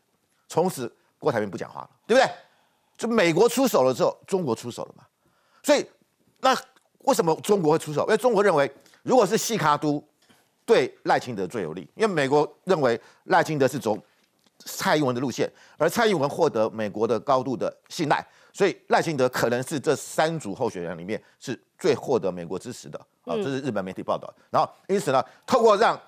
[0.48, 2.30] 从此郭台铭不讲话了，对不对？
[2.96, 5.04] 就美国出手了之后，中国出手了嘛？
[5.62, 5.84] 所以
[6.40, 6.56] 那
[7.00, 8.02] 为什么中国会出手？
[8.02, 8.70] 因为中国认为，
[9.02, 10.02] 如果是细卡都
[10.64, 13.98] 对赖清德最有利，因为美国认为赖清德是走
[14.58, 24.32] 蔡英文的路线，而蔡英文获得美国的高度的信赖，所以赖清德可能是这三组候选人里面是最获得美国支持的啊，这是日本媒体报道。
[24.50, 26.00] 然后因此呢，透过让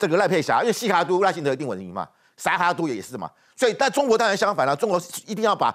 [0.00, 2.08] 这个赖佩霞，因为西卡都赖幸德一定稳赢嘛，
[2.38, 5.72] 沙哈都也是嘛，所以但中国当然相反了，中国一定要把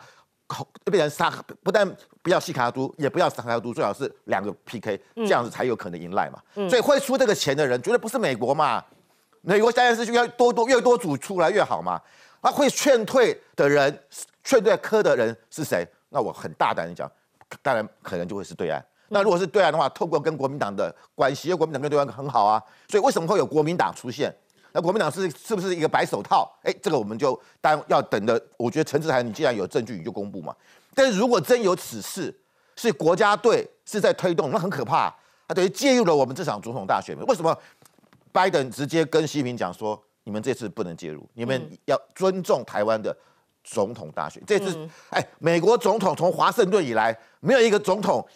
[0.85, 1.29] 变成沙，
[1.61, 1.87] 不但
[2.23, 6.41] 不要西卡都，也不要沙哈都，最好是两个 PK，这样子才有可能赢赖嘛。
[6.67, 8.83] 所以会出这个钱的人，绝对不是美国嘛，
[9.41, 12.01] 美国当然是就要多多越多组出来越好嘛。
[12.41, 14.03] 那会劝退的人，
[14.43, 15.87] 劝退科的人是谁？
[16.09, 17.11] 那我很大胆的讲，
[17.61, 18.83] 当然可能就会是对岸。
[19.09, 24.33] 那如果是对岸的话，透过跟国民党的关系，因为国民党跟对岸很好啊，所以为什么会有国民党出现？
[24.71, 26.51] 那国民党是是不是一个白手套？
[26.63, 28.41] 哎，这个我们就当要等的。
[28.57, 30.53] 我觉得陈志涵，你既然有证据，你就公布嘛。
[30.93, 32.37] 但是如果真有此事，
[32.75, 35.09] 是国家队是在推动，那很可怕，
[35.47, 37.17] 他等于介入了我们这场总统大选。
[37.25, 37.57] 为什么
[38.33, 43.15] 拜登直接跟习近平讲说，你们这次不能介入，你们要尊重台湾的
[43.63, 44.43] 总统大选？
[44.45, 48.27] 这次，哎，美国总统从华盛顿以来，没有一个总统。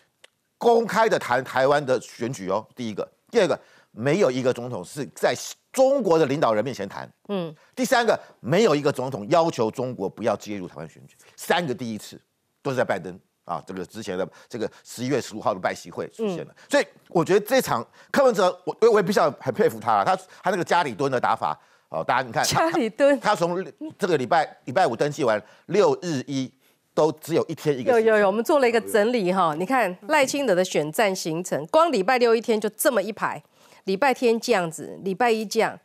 [0.59, 5.33] 公开的谈台湾的选举哦，第一个，第二个，没有一个总统是在
[5.73, 12.21] 中国的领导人面前谈，嗯，第三个，没有一个总统要求中国不要介入台湾选举，三个第一次
[12.61, 13.19] 都是在拜登。
[13.45, 23.65] 啊，这个之前的这个十一月十五号的拜习会出现了，所以我觉得这场柯文哲，我我也必须要很佩服他，他他那个家里蹲的打法，哦，大家你看，家里蹲，他从
[23.97, 26.51] 这个礼拜礼拜五登记完六日一。
[26.99, 27.93] 都只有一天一个。
[27.93, 33.41] 有有有，我们做了一个整理哈，你看赖清德的选战行程，光礼拜六一天就这么一排，
[33.85, 35.79] 礼拜天这样子，礼拜一这样，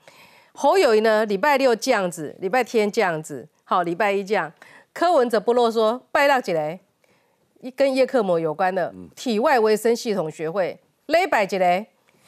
[0.52, 4.52] 侯友谊呢礼拜六这样子，礼拜天这样子，好，礼拜一这样。
[4.92, 6.80] 柯文哲不啰嗦，拜到几嘞？
[7.60, 11.86] 一跟叶克膜有关的体外卫生系统学会，礼拜几嘞？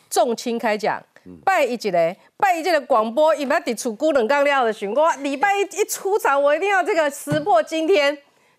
[0.09, 1.03] 重青开讲，
[1.45, 2.17] 拜一几嘞？
[2.37, 8.17] 拜一这个广播，伊要伫厝孤冷刚料的询我礼拜一一出场，我一定要这个识破今天。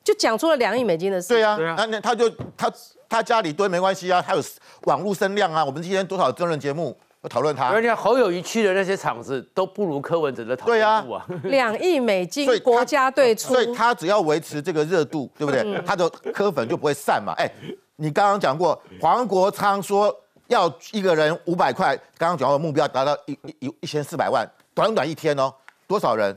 [0.07, 1.27] 就讲出了两亿美金的事。
[1.27, 2.71] 对啊，那那他就他
[3.09, 4.41] 他家里堆没关系啊，他有
[4.83, 5.65] 网络声量啊。
[5.65, 7.65] 我们今天多少真人节目讨论他？
[7.67, 11.25] 而且侯友谊去的那些场子都不如柯文哲的讨论度啊。
[11.43, 15.81] 两亿美金，国家队出，所以他只要维持这个热度，对不对？
[15.85, 17.33] 他的柯粉就不会散嘛。
[17.35, 17.51] 哎，
[17.97, 20.15] 你刚刚讲过，黄国昌说
[20.47, 25.53] 要一个人五百块，刚刚讲的目标达到一一一千四百万，短短一天哦，
[25.85, 26.33] 多少人？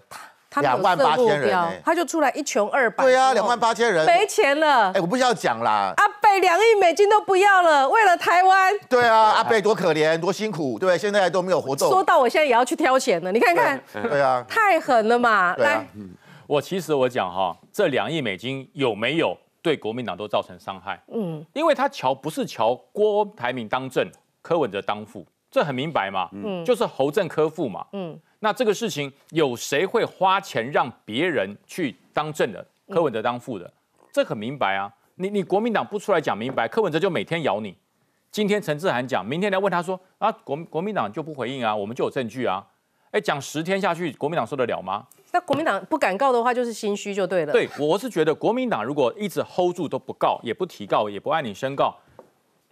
[0.61, 3.05] 两万八千人，他就出来一穷二白。
[3.05, 4.91] 对啊，两万八千人没钱了。
[4.93, 5.93] 哎，我不需要讲啦。
[5.97, 8.73] 阿贝两亿美金都不要了，为了台湾。
[8.89, 10.99] 对啊，阿贝多可怜，多辛苦，对不对？
[10.99, 11.89] 现在都没有活动。
[11.89, 13.81] 说到我现在也要去挑钱了，你看看。
[14.03, 15.55] 对啊，太狠了嘛！
[15.59, 15.87] 来，
[16.47, 21.01] 我其实我讲哈，这两亿美金有没有对国民党都造成伤害？
[21.13, 24.11] 嗯，因为他瞧不是瞧郭台铭当正，
[24.43, 33.71] 柯文哲当副，这很明白嘛，嗯，就是侯正科副嘛，嗯，那这个事情有谁会花钱让别人去当正的，柯文哲当副的？
[34.13, 37.77] 这很明白啊，你你国民党不出来讲明白，柯文哲就每天咬你。
[38.33, 42.65] 今天陈志涵讲，明天来问他说啊，国国民党就不回应啊，我们就有证据啊，
[43.11, 45.07] 哎，讲十天下去，国民党受得了吗？
[45.33, 47.53] 那国民党不敢告的话，就是心虚就对了。
[47.53, 51.95] 对，我是觉得国民党如果一直 hold 住都不告，也不提告，也不按你申告，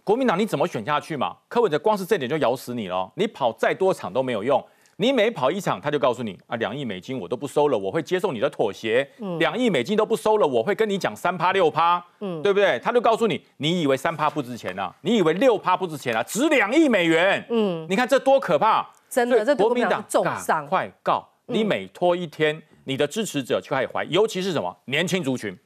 [0.03, 1.37] 国民党你怎么选下去嘛？
[1.47, 4.61] 柯文哲光是这点就咬死你了，你跑再多场都没有用。
[5.01, 9.09] 你每跑一场，他就告诉你啊，两亿美金我都不收了，我会接受你的妥协。
[9.19, 12.77] 嗯，两亿美金都不收了，我会跟你讲三趴六趴，嗯，对不对？
[12.79, 14.93] 他就告诉你，你以为三趴不值钱啊？
[14.99, 16.21] 你以为六趴不值钱啊？
[16.23, 17.41] 值两亿美元。
[17.49, 18.85] 嗯，你看这多可怕！
[19.09, 21.25] 真的，这国民党重伤，快告！
[21.45, 25.57] 你每拖一天，你的支持者就开始怀疑，尤其是什么年轻族群，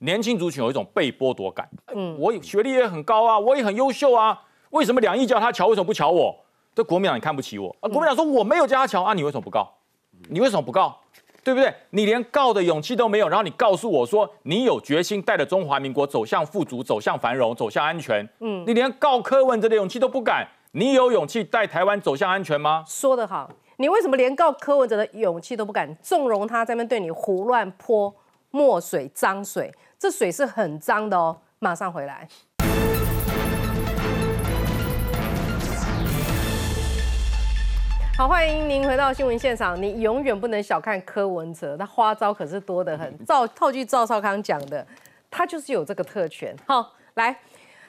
[0.00, 1.68] 年轻族群有一种被剥夺感。
[1.94, 6.43] 嗯，我学历也很高啊，我也很优秀啊，为什么两亿叫他瞧，为什么不瞧我？
[6.74, 7.88] 这国民党你看不起我啊？
[7.88, 9.70] 国民党说我没有加桥啊，你为什么不告？
[10.28, 10.98] 你为什么不告？
[11.44, 11.72] 对不对？
[11.90, 18.26] 你连告的勇气都没有，然后你告诉我说你有决心带着中华民国走向富足、走向繁荣、走向安全。
[18.40, 22.82] 嗯，你连告柯文哲的勇气都不敢，你有勇气带台湾走向安全吗？
[22.88, 25.94] 说得好，你为什么连告柯文哲的勇气都不敢？
[25.96, 28.14] 纵容他在那边对你胡乱泼
[28.50, 31.36] 墨水、脏水，这水是很脏的哦。
[31.58, 32.26] 马上回来。
[38.16, 39.80] 好，欢迎您回到新闻现场。
[39.82, 43.24] 你永远不能小看柯文哲，他花招可是多得很。
[43.24, 44.86] 照套句赵少康讲的，
[45.28, 46.54] 他就是有这个特权。
[46.64, 47.36] 好，来，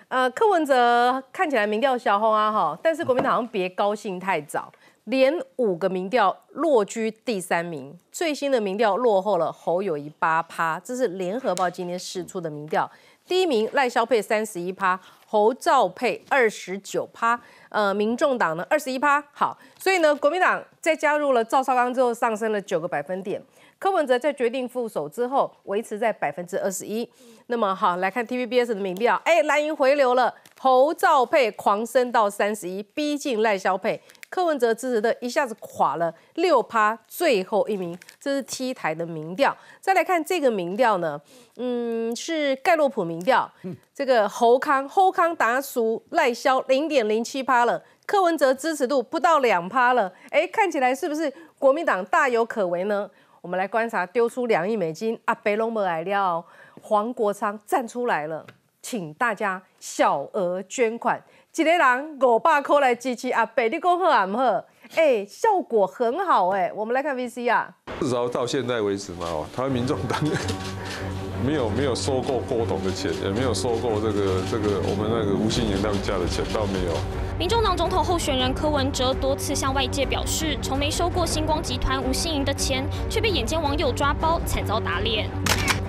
[0.07, 4.71] 呃，柯文哲看起来民调小红啊，哈，但是国民党好像别高兴太早，
[5.03, 12.89] 连五个民调落居第三名，最新的民调落后了侯友谊八趴，这是联合报今天释出的民调，
[13.27, 17.39] 第一名赖萧佩三十一趴，侯兆佩二十九趴。
[17.69, 23.41] 呃，民众党呢二十一趴，好，所以呢，国民党在加入了赵少康之后上升了九个百分点，
[23.77, 27.09] 柯文哲在决定副手之后维持在百分之二十一。
[27.47, 34.01] 那么好，来看 TVBS 的民调，哎，蓝营回流了，侯兆佩狂升到三十一，逼近赖萧佩。
[34.29, 39.55] 柯文哲支持的一下子垮了六趴，最后一名，这是 T 台的民调。
[39.79, 41.21] 再来看这个民调呢，
[41.57, 43.47] 嗯，是盖洛普民调，
[43.93, 53.07] 这个侯康侯康达输赖萧零点零七趴了，柯文哲支持度不到两趴了，哎，看起来是不是国民党大有可为呢？
[53.41, 56.43] 我们来观察，丢出两亿美金，阿北龙没来了，
[56.81, 58.43] 黄国昌站出来了，
[58.81, 61.23] 请大家小额捐款。
[61.53, 64.65] 一个人五百块来支持阿伯，你讲好还唔好？
[64.95, 66.71] 哎，效果很好哎。
[66.75, 67.69] 我们来看 VC 啊。
[67.99, 70.21] 至少到现在为止嘛，哦，台湾民众党
[71.45, 76.91] 没有没有收购郭董的钱，也没有收购这个这个我们那个吴欣盈他们家的钱，倒没有。
[77.37, 85.29] 民众党总统候选人柯文哲多次向外界表示，从没收过星光集团吴欣盈的钱，却被眼尖网友抓包，惨遭打脸。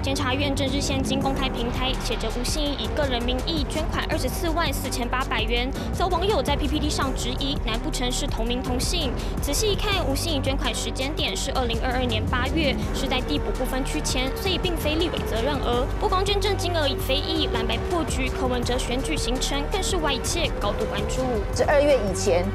[0.07, 9.11] 监察院政治现金公开平台写着吴信以个人名义捐款二十四万四千八百元，则网友在 PPT 上质疑，难不成是同名同姓？
[9.43, 15.85] 仔细一看，吴信以捐款时间点是二零二二年八月，是在递补部分区前，所以并非立委责任额。
[15.99, 21.25] 不光捐赠金额已非议，蓝白破局，柯文哲选举行程更是外界高度关注。
[21.53, 22.47] 十二月以前，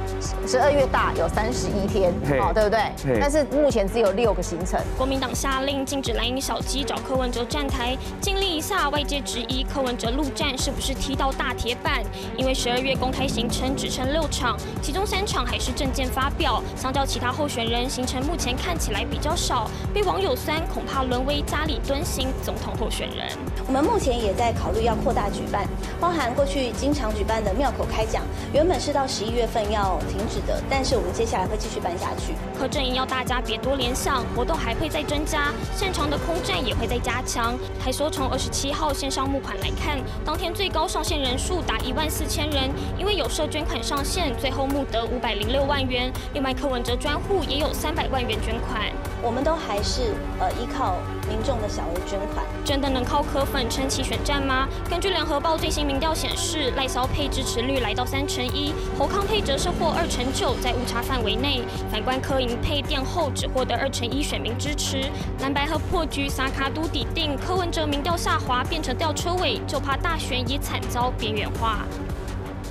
[0.47, 3.19] 十二月大有三十一天，好对不对？
[3.19, 4.79] 但是目前只有六个行程。
[4.97, 7.40] 国民党下令禁止蓝营小鸡找柯文哲。
[7.45, 12.03] 站台经历一下，外界质疑柯文哲陆战是不是踢到大铁板？
[12.37, 23.29] 因为十二月公开行程只剩六场，其中三场还是证件发表，相较其他候选人，行程目前看起来比较少，被网友酸，恐怕沦为家里蹲行总统候选人。
[23.67, 25.65] 我们目前也在考虑要扩大举办，
[25.99, 32.33] 包含过去经常举办的庙口开讲，原本是到十一月份要停止的，但是我们接下来会继续办下去。
[32.57, 37.20] 柯阵营要大家别多联想，活动还会再增加，擅长的空战也会再加。
[37.23, 46.11] 强还说，从二十七号线上募款来看，当天最高上线人数达一万四千人，因为有社捐款上线，最后募得五百零六万元。
[46.33, 48.91] 另外，柯文哲专户也有三百万元捐款。
[49.23, 50.97] 我们都还是呃依靠
[51.29, 54.67] 民众的小额捐款，真的能靠柯粉撑起选战吗？
[54.89, 61.61] 根据联合报最新民调显示，赖萧配支持率来到三成一，侯康配则是获二成九，在误差范围内。
[61.91, 65.09] 反观柯银配垫后只获得二成一选民支持，
[65.39, 71.85] 蓝白和破局，萨卡都抵定，柯文哲民调下滑变成吊车尾，就怕大选也惨遭边缘化。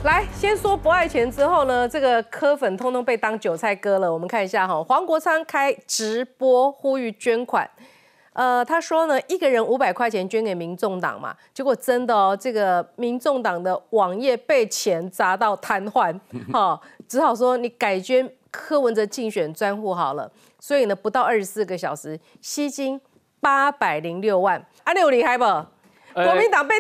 [0.03, 4.11] 来，先说不爱钱之后呢，这个科粉通通被当韭菜割了。
[4.11, 7.69] 我们看一下哈，黄国昌开直播呼吁捐款，
[8.33, 16.19] 呃，他说呢，一个人五百块钱捐给民众党嘛，结果真的哦，这个民众党的网页被钱砸到瘫痪，
[16.51, 20.33] 哈，只好说你改捐柯文哲竞选专户好了。
[20.59, 22.99] 所以呢，不到二十四个小时，吸金
[23.39, 25.45] 八百零六万，啊，你有厉害不？
[26.15, 26.75] 国民党被。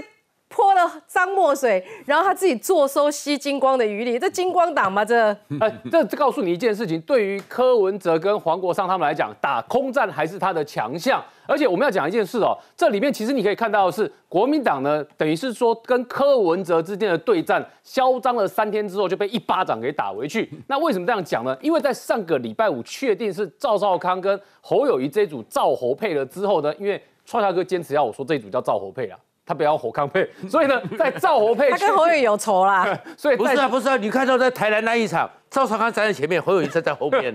[0.50, 5.04] 泼了脏墨水，然后他自己坐收吸金光的余力，这金光党吗？
[5.04, 5.30] 这，
[5.60, 11.24] 哎，这告诉你一件事情，对于柯文哲跟黄国昌他们来讲，打空战还是他的强项。
[11.46, 20.50] 而且我们要讲一件事哦，这里面其实你可以看到的是，国民党呢，等于是说跟柯文哲之间的对战嚣张了三天之后，就被一巴掌给打回去。
[20.66, 21.56] 那为什么这样讲呢？
[21.62, 29.16] 因为在上个礼拜五确定是赵少康跟侯友谊这组赵侯配了之后呢，因为创下哥坚持要我说这一组叫赵侯配啊。
[29.46, 32.86] 他不要侯康配， 所以呢，在赵侯配， 他跟侯友有仇啦。
[33.16, 37.34] 所以不是啊，不是啊，你看到在台南那一场，赵少康站在前面，侯友谊站在后面。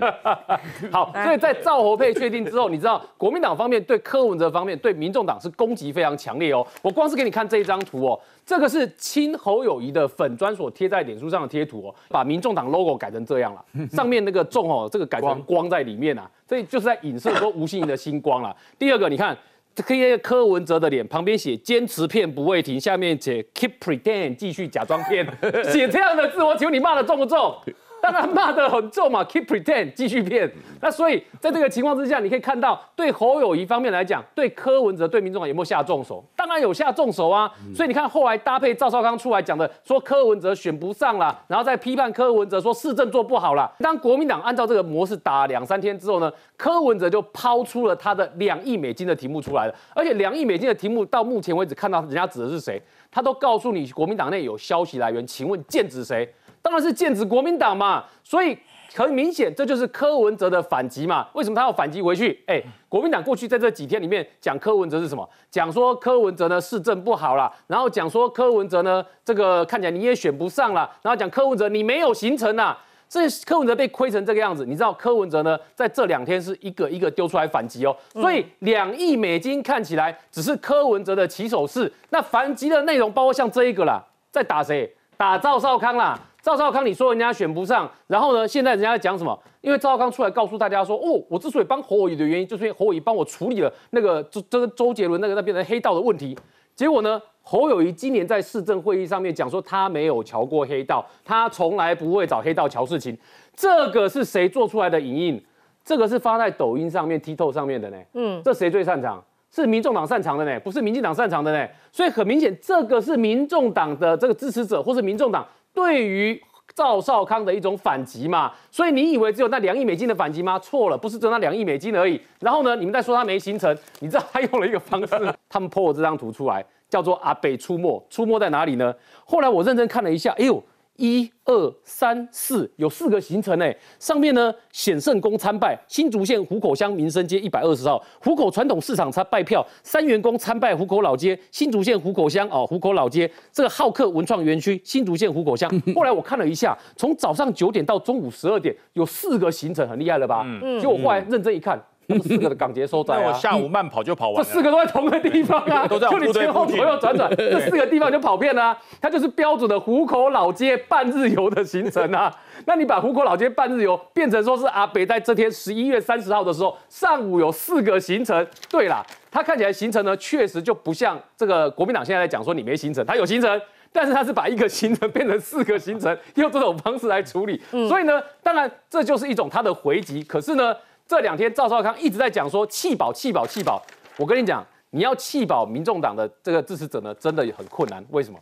[0.90, 6.66] 好，所以在赵侯配确定之后，你知道国民党方面对柯文哲方面对民众党是攻击非常强烈哦。
[6.80, 18.56] 我光是给你看这一张图哦，这个是亲侯友谊的粉砖所贴在脸书上的贴图哦，把民众党 logo 改成这样了，上面那个重哦，这个改成光在里面啊，所以就是在影射说吴欣盈的星光了。
[18.78, 19.36] 第二个，你看。
[19.76, 25.24] 这柯文哲的脸旁边写坚持骗不会停，下面写 keep pretend 继续假装骗，
[25.70, 27.54] 写这样的字，我请问你骂的重不重？
[28.00, 30.50] 当然骂得很重嘛，keep pretend 继续骗。
[30.80, 36.24] 那所以在这个情况之下，你可以看到，对侯友谊方面来讲，对柯文哲、对民众有没有下重手？
[36.36, 37.50] 当然有下重手啊。
[37.74, 43.72] 所以你看后来搭配赵少康出来讲的，说柯文哲选不上了，然后再批判柯文哲说市政做不好了。
[43.80, 49.74] 当国民党按照这个模式打两三天之后呢，柯文哲就抛出了他的两亿美金的题目出来了。
[49.94, 52.80] 而且两亿美金的题目到目前为止看到人家指的是谁，
[53.10, 56.32] 他都告诉你国民党内有消息来源，请问剑指谁？
[56.66, 58.58] 当然是剑指国民党嘛，所以
[58.92, 61.28] 很明显，这就是柯文哲的反击嘛。
[61.32, 62.42] 为什么他要反击回去？
[62.48, 65.28] 哎，国民党过去在这几天里面讲柯文哲是什么？
[65.48, 72.76] 讲说柯文哲呢市政不好了，然后讲说柯文哲呢这个看起来你也选不上了，然后讲柯文哲你没有行程啊。
[73.08, 77.96] 这柯文哲被亏成这个样子，你知道柯文哲呢在这两天是一个一个丢出来反击哦。
[78.12, 84.02] 所以两亿美金看起来只是柯文哲的起手式，那反击的内容包括像这一个啦，
[84.32, 84.92] 在打谁？
[85.16, 86.18] 打赵少康啦。
[86.46, 88.46] 赵少康，你说人家选不上，然后呢？
[88.46, 89.36] 现在人家在讲什么？
[89.62, 96.38] 因为赵少康出来告诉大家说，哦，我之所以帮侯友谊的原因，就是因为侯友谊帮我处理了那个周这个周杰伦那个那边的黑道的问题。
[96.76, 103.18] 结果呢，侯友谊今年在市政会议上面讲说，他没有瞧过黑道，他从来不会找黑道瞧事情。
[103.56, 105.44] 这个是谁做出来的影印？
[105.84, 107.96] 这个是发在抖音上面、TikTok 上面的呢？
[108.14, 109.20] 嗯，这谁最擅长？
[109.50, 111.68] 是民众党擅长的呢，不是民进党擅长的呢。
[111.90, 115.44] 所以很明显，这个是民众党的这个支持者，或是民众党。
[115.76, 116.42] 对于
[116.74, 120.58] 赵少康的一种反击嘛，所以你以为只有那两亿美金的反击吗？
[120.58, 122.18] 错了，不是只有那两亿美金而已。
[122.40, 128.94] 然后呢，你们在说他没形成，你知道他用了一个方式， 他们破我这张图出来，叫做阿北出没，出没在哪里呢？
[129.26, 130.62] 后来我认真看了一下，哎呦。
[130.96, 133.76] 一二三四，有四个行程诶。
[133.98, 145.70] 上面呢，显圣宫参拜新竹县湖口乡民生街一百二十号湖口传统市场参拜票，三元宫参拜湖口老街新竹县湖口乡哦，湖口老街这个好客文创园区新竹县湖口乡。
[145.94, 150.42] 后来我看了一下，从早上九点到中午十二点，有四个行程，很厉害了吧？
[150.44, 151.80] 嗯，结果后来认真一看。
[152.08, 153.20] 这四个的港捷收在啊！
[153.20, 154.36] 那我下午慢跑就跑完。
[154.36, 158.76] 这四个都在同个地方啊， 都在就你前后左右转转，这四个地方就跑遍了。
[159.00, 162.32] 它就是标准的湖口老街半日游的行程啊。
[162.64, 168.46] 那你把湖口老街半日游变成说是阿北在这天十一月三十号的时候，上午有四个行程。
[168.70, 173.60] 对啦，它看起来行程呢，确实就不像这个国民党现在在讲说你没行程，它有行程，
[173.92, 177.60] 但是它是把一个行程变成四个行程，用这种方式来处理。
[177.88, 180.22] 所以呢，当然这就是一种它的回击。
[180.22, 180.74] 可是呢？
[181.06, 183.80] 这两天赵少康一直在讲说弃保弃保弃保，
[184.16, 188.04] 我跟你讲，你要弃保民众党的这个支持者呢，真的很困难。
[188.10, 188.38] 为什么？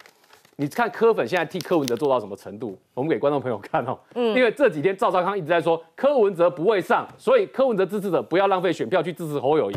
[0.56, 2.78] 你看柯粉现在替柯文哲做到什么程度？
[2.94, 3.98] 我们给观众朋友看哦。
[4.14, 4.34] 嗯。
[4.34, 9.76] 因为这几天赵少康一直在说柯文哲不会上，所以柯文哲支持者不要浪费选票去支持侯友谊。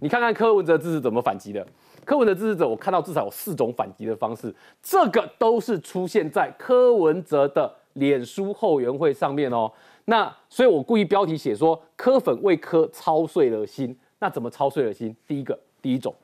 [0.00, 1.66] 你看看柯文哲支持怎么反击的？
[2.04, 9.70] 柯文哲支持者，我看到至少有四种反击的方式，这个都是出现在柯文哲的脸书后援会上面哦。
[10.10, 13.94] 那所以，我故意标题写说柯粉为柯操碎了心。
[14.20, 15.14] 那怎么操碎了心？
[15.26, 16.14] 第一个，第一种，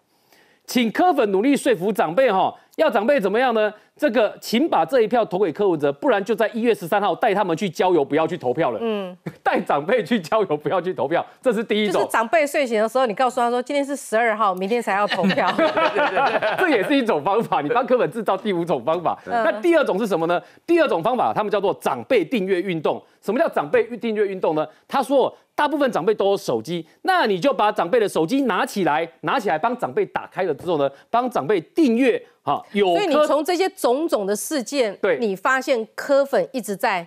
[0.64, 3.70] 请柯粉努力说服长辈哈，要长辈怎么样呢？
[3.96, 8.78] 这个，请把这一票投给柯文哲，不然就在一月十三号带他们去郊游，不要去投票了。
[8.82, 11.94] 嗯， 带长辈去郊游，不要去投票，这是第一种。
[11.94, 15.48] 就是长辈睡醒的时候，你告诉他说，今天是十二号，明天才要投票。
[16.58, 19.16] 这也是一种方法，你帮柯文制造第五种方法。
[19.26, 20.42] 那第二种是什么呢？
[20.66, 23.00] 第二种方法，他们叫做长辈订阅运动。
[23.22, 24.66] 什么叫长辈订阅运动呢？
[24.88, 37.06] 他说，大部分长辈都有手机，那你就把长辈的手机拿起来，拿起来帮长辈打开了之后呢，帮长辈订阅，好有所以你科从这些种种的事件，对你发现柯粉一直在，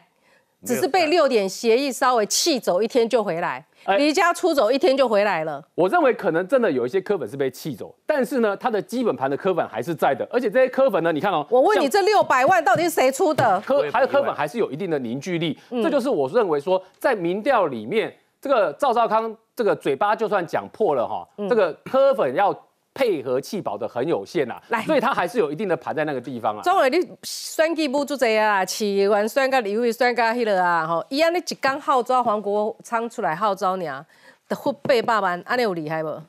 [0.66, 5.64] 只是被六点协议稍微气走一天就回来，哎离家出走一天就回来了。
[5.76, 13.62] 我认为可能真的有一些柯粉是被气走，但是呢，他的基本盘的柯粉还是在的，而且这些柯粉呢，你看哦，我问你，像这六百万到底是谁出的？
[13.62, 18.12] 柯还有科粉还是有一定的凝聚力，嗯这就是我认为说，在民调里面，
[18.42, 22.52] 这个赵少康这个嘴巴就算讲破了哈，嗯这个科粉要
[22.98, 26.62] 配合气保的很有限啊来，所以他还是有一定的盘在那个地方啊。
[26.64, 34.06] 总为你选举不做这啊，市议员选到立委选到迄个啊，吼，伊安尼一刚号召黄国昌出来号召尔，
[34.48, 36.22] 得付八百万，安尼有厉害无？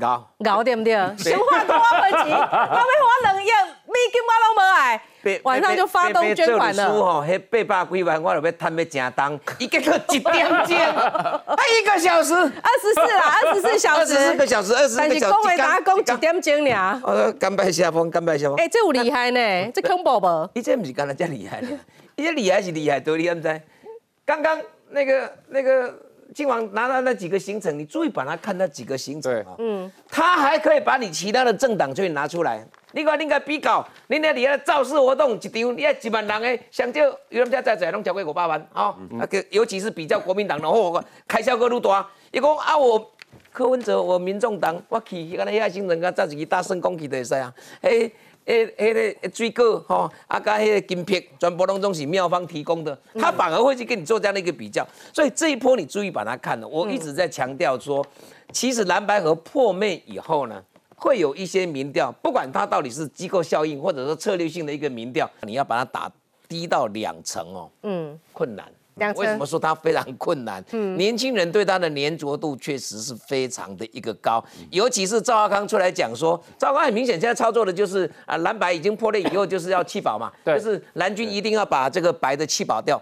[0.00, 0.94] 搞搞对不对？
[1.18, 2.82] 先花多我没钱，我要花
[3.22, 3.63] 两亿美
[4.12, 5.00] 金我拢无爱，
[5.44, 6.88] 晚上就发动捐款了。
[6.92, 17.00] 吼，迄八百几万，我就要摊要正当，伊 结果一点钟， 啊一个小时，二十四啦，二十四小时，二十四个小时，二十四但是个小时，讲话打讲一点钟尔。
[17.04, 18.56] 呃，甘拜下风，甘拜下风。
[18.56, 20.50] 哎，这有厉害呢，这恐怖无？
[20.54, 21.68] 伊这不是干那遮厉害的，
[22.16, 23.62] 伊这厉害是厉害，多你敢知？
[24.26, 24.58] 刚刚
[24.90, 25.94] 那个那个
[26.32, 32.64] 靖王拿到那几个行程，你注意把它看那几个行程啊，嗯，他还可以把你其他的政党就拿出来。
[32.92, 42.06] 你看，你个比较，你那里的造势活动一场，你要一万人的，相较有人家在在拢超过五百万，哦，啊，个尤其是比较国民党的，哦，开销个愈大。
[42.30, 43.12] 伊讲啊，我
[43.52, 47.52] 柯文哲，我民众党，我去迄个遐行程，甲早一个大圣公去就会使啊，
[47.82, 48.10] 迄。
[48.46, 56.68] 诶，迄个水果吼，啊，甲迄个金片，全部拢总是妙方提供的，他反而会去跟你做这样的一个比较，所以这一波你注意把它看了。
[56.68, 58.06] 我一直在强调说，
[58.52, 60.62] 其实蓝白河破灭以后呢，
[60.96, 66.12] 会有一些民调，不管它到底是机构效应或者说策略性的一个民调，你要把它打
[66.46, 68.70] 低到两成哦，嗯，困难。
[69.16, 70.64] 为什么说它非常困难？
[70.72, 83.00] 嗯年轻人对它的粘着度确实是非常的一个高，尤其是赵阿康出来讲说，赵阿康很明显现在操作的就是啊蓝白已经破裂以后就是要弃保嘛，对就是蓝军一定要把这个白的弃保掉。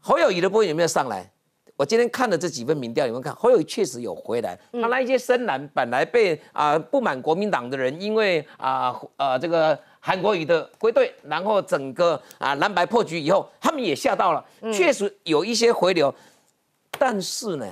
[0.00, 1.30] 侯友谊的波有没有上来？
[1.76, 9.76] 我今天看了这几份民调，你们看侯友谊确实有回来，他那一些深蓝本来被啊、不满国民党的人，因为啊呃这个
[10.06, 16.14] 韩国瑜的归队，然后整个啊蓝白破局以后，他们也吓到了，确实有一些回流，
[16.98, 17.66] 但是呢，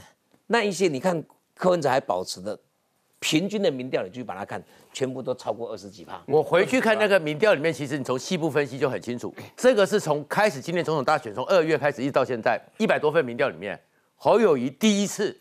[0.46, 1.22] 那一些你看
[1.54, 2.58] 柯文哲还保持的
[3.18, 4.64] 平均的民调，你去把它看，
[4.94, 6.22] 全部都超过二十几趴。
[6.26, 9.34] 我回去看那个民调里面，其实你从细部分析就很清楚。
[9.54, 13.78] 这个是从开始今年总统大选，从二月开始一直到现在，一百多份民调里面，
[14.16, 15.38] 侯友谊第一次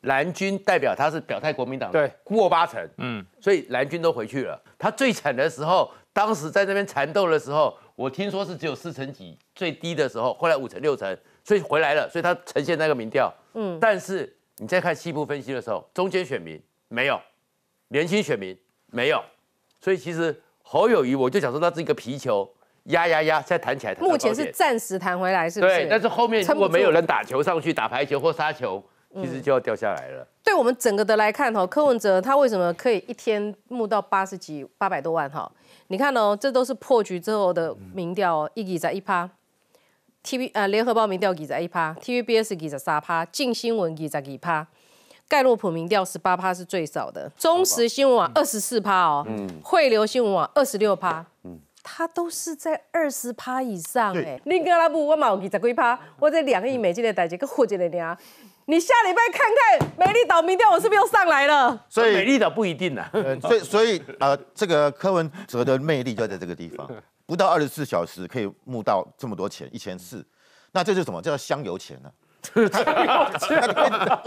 [0.00, 4.58] 蓝军代表他是表态国民党，对，过八成，嗯，所以蓝军都回去了。
[4.78, 17.20] 他最惨的时候，当时在那边缠斗的时候，我听说是只有四成几，最低的时候，后来五成六成，所以回来了，所以他呈现那个民调，嗯，但是你在看细部分析的时候，中间选民没有，
[17.88, 18.56] 年轻选民
[18.86, 19.22] 没有，
[19.80, 22.48] 所以其实侯友谊，我就想说，他是一个皮球，
[22.84, 25.74] 压压压，现在弹起来弹目前是暂时弹回来，是不是？
[25.76, 28.82] 对，但是后面如果没有人打球上去，打排球或杀球，
[29.14, 30.26] 其实就要掉下来了。
[30.42, 35.50] 对我们整个的来看哈，柯文哲他为什么可以一天募到八十几、八百多万哈？
[35.88, 39.28] 你看哦，这都是破局之后的民调哦，一二十一趴
[40.22, 44.66] ，TV 呃联合报民调二十一趴，TVBS 二十三趴，近新闻二十二趴，
[45.26, 49.26] 盖洛普民调十八趴是最少的，中时新闻网二十四趴哦，
[49.62, 51.24] 汇流新闻网二十六趴，
[51.82, 54.38] 它都是在二十趴以上哎。
[54.44, 58.16] 你跟阿拉不，我嘛有二十几趴，我这两亿美金的代志，个混一个俩。
[58.70, 59.48] 你下礼拜看
[59.80, 61.86] 看美丽岛民调，我是不是又上来了？
[61.88, 63.08] 所以美丽岛不一定啊。
[63.14, 66.86] 呃，所以所以呃，这个柯文哲的魅力就在这个地方，
[67.24, 70.22] 不到二十四小时可以募到这么多钱，一千四，
[70.72, 71.22] 那这是什么？
[71.22, 72.12] 这叫香油钱呢、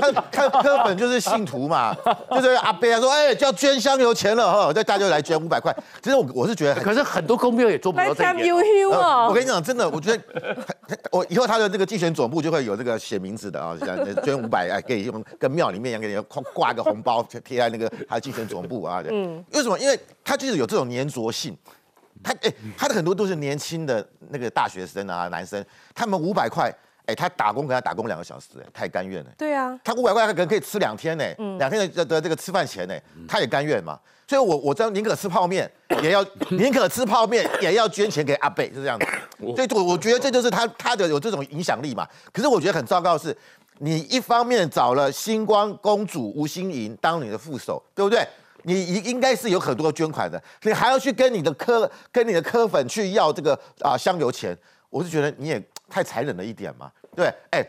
[0.02, 1.96] 他他柯本就是信徒嘛，
[2.32, 5.76] 就是阿伯啊说，哎，就要捐香油钱了哈，那大家就来捐五百块。
[6.02, 8.56] 其实我我是觉得，可是很多公庙也做不到这一点。
[8.92, 10.24] 呃我跟你讲，真的，我觉得
[11.12, 19.04] 我以后他的那个竞选总部就会有这个写名字的啊，像捐五百，哎，可以用跟庙里面一样，给你挂挂个红包贴在那个他的竞选总部啊。
[19.10, 19.78] 嗯，为什么？
[19.80, 21.58] 因为他就是有这种粘着性。
[22.24, 25.64] 他哎，他的很多都是年轻的那个大学生啊，男生，
[25.96, 26.72] 他们五百块，
[27.06, 29.30] 哎，他打工给他打工两个小时，哎，他也甘愿呢。
[29.38, 31.24] 对啊，他五百块，他可能可以吃两天呢，
[31.58, 32.96] 两天的的这个吃饭钱呢，
[33.28, 34.00] 他也甘愿嘛。
[34.28, 35.70] 所以我我知道宁可吃泡面，
[36.02, 39.06] 也要 宁可吃泡面，也要捐钱给阿贝，是这样子。
[39.38, 42.08] 所以我我觉得这就是他他的有这种影响力嘛。
[42.32, 43.36] 可是我觉得很糟糕的是，
[43.80, 48.26] 你一方面找了星光公主吴心莹当你的副手，对不对？
[48.64, 54.56] 你应应该是有很多捐款的，你还要去跟你的科跟你的科粉去要这个啊香油钱，
[54.92, 55.60] 我是觉得你也
[55.92, 57.62] 太残忍了一点嘛，对，哎。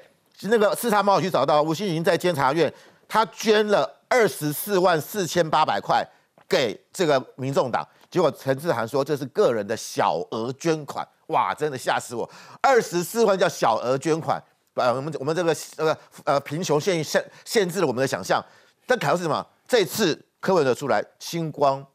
[0.44, 2.72] 那个四叉猫去找到吴欣盈在监察院，
[3.06, 6.04] 他捐了二十四万四千八百块
[6.48, 12.28] 给这个民众党，结果陈志涵说这是个人的小额捐款，哇，真的吓死我！
[12.60, 14.42] 二十四万叫小额捐款，
[14.74, 18.44] 呃，我们我们这个呃呃贫穷限限限制了我们的想象。
[18.84, 19.46] 但考是什么？
[19.68, 21.86] 这次柯文哲出来，星光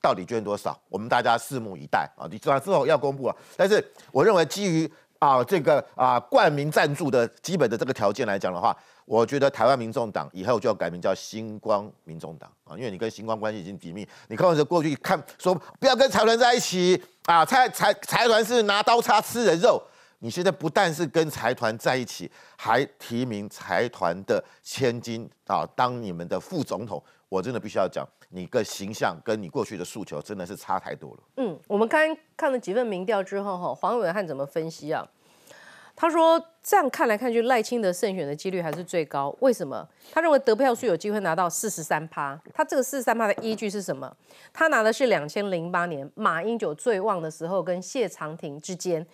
[0.00, 0.80] 到底捐多少？
[0.88, 2.24] 我们大家拭目以待啊！
[2.30, 4.90] 你知道之后要公布了，但是我认为基于
[5.22, 14.04] 啊这个啊冠名赞助的基本的这个条件来讲的话，我觉得台湾民众党以后就要改名叫星光民众党啊，因为你跟星光关系已经紧密。
[14.26, 19.80] 你柯文哲过去看说不要跟财团在一起啊，财财财团是拿刀叉吃人肉。
[20.18, 28.04] 你现在不但是跟财团在一起，还提名财团的千金啊当你们的副总统，我真的必须要讲，
[28.34, 31.18] 你个形象跟你过去的诉求真的是差太多了。
[31.36, 35.06] 嗯，我们刚刚看了几份民调之后，哈，黄伟汉怎么分析啊？
[35.94, 39.36] 他说这样看来看去，赖清德胜选的几率还是最高。
[39.40, 39.86] 为什么？
[40.10, 42.40] 他认为得票数有机会拿到四十三趴。
[42.54, 44.16] 他这个四十三趴的依据是什么？
[44.54, 49.06] 他拿的是两千零八年马英九最旺的时候跟谢长廷之间。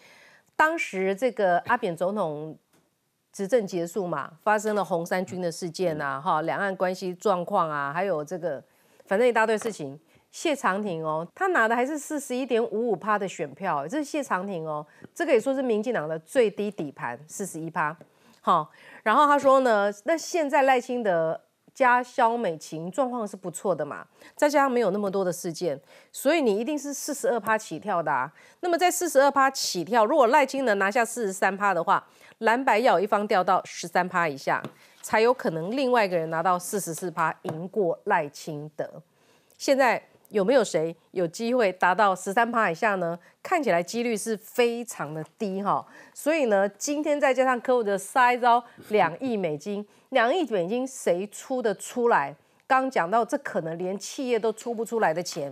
[0.55, 2.57] 当时这个阿扁总统
[3.33, 8.63] 执政结束嘛，发生了红三军的事件啊，哈，两岸关系状况啊，还有这个
[9.09, 9.99] 反正一大堆事情。
[10.31, 17.97] 谢长廷哦，他拿的还是四十一点五五趴的选票，这是谢长廷哦，这个也说是民进党的最低底盘，四十一趴。
[18.41, 18.71] 好，
[19.03, 21.41] 然后他说呢，那现在赖清德。
[21.75, 24.05] 加肖美琴状况是不错的嘛，
[24.35, 25.81] 再加上没有那么多的事件，
[26.11, 28.29] 所以你一定是四十二趴起跳的啊。
[28.59, 32.05] 那么在四十二趴起跳，如果赖清德拿下四十三趴的话，
[32.39, 34.61] 蓝白要一方掉到十三趴以下，
[35.09, 39.03] 才有可能另外一个人拿到四十四趴，赢过赖清德。
[39.57, 40.03] 现在。
[40.31, 43.19] 有没有谁有机会达到十三趴以下呢？
[43.43, 45.83] 看起来几率是非常的低哈。
[46.13, 52.37] 所以呢，今天再加上客户的塞招两亿美金，两亿美金谁出得出来？
[52.67, 55.51] 刚讲到这可能连企业都出不出来的钱，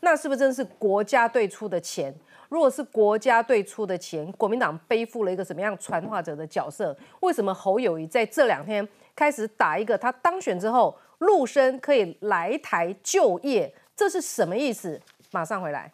[0.00, 2.12] 那是不是真是国家队出的钱？
[2.48, 6.96] 如果是国家队出的钱，国民党背负了一个什么样传话者的角色？
[7.20, 13.72] 为什么侯友谊在这两天开始打一个他当选之后陆生可以来台就业？
[13.96, 15.00] 这是什么意思？
[15.32, 15.92] 马上回来。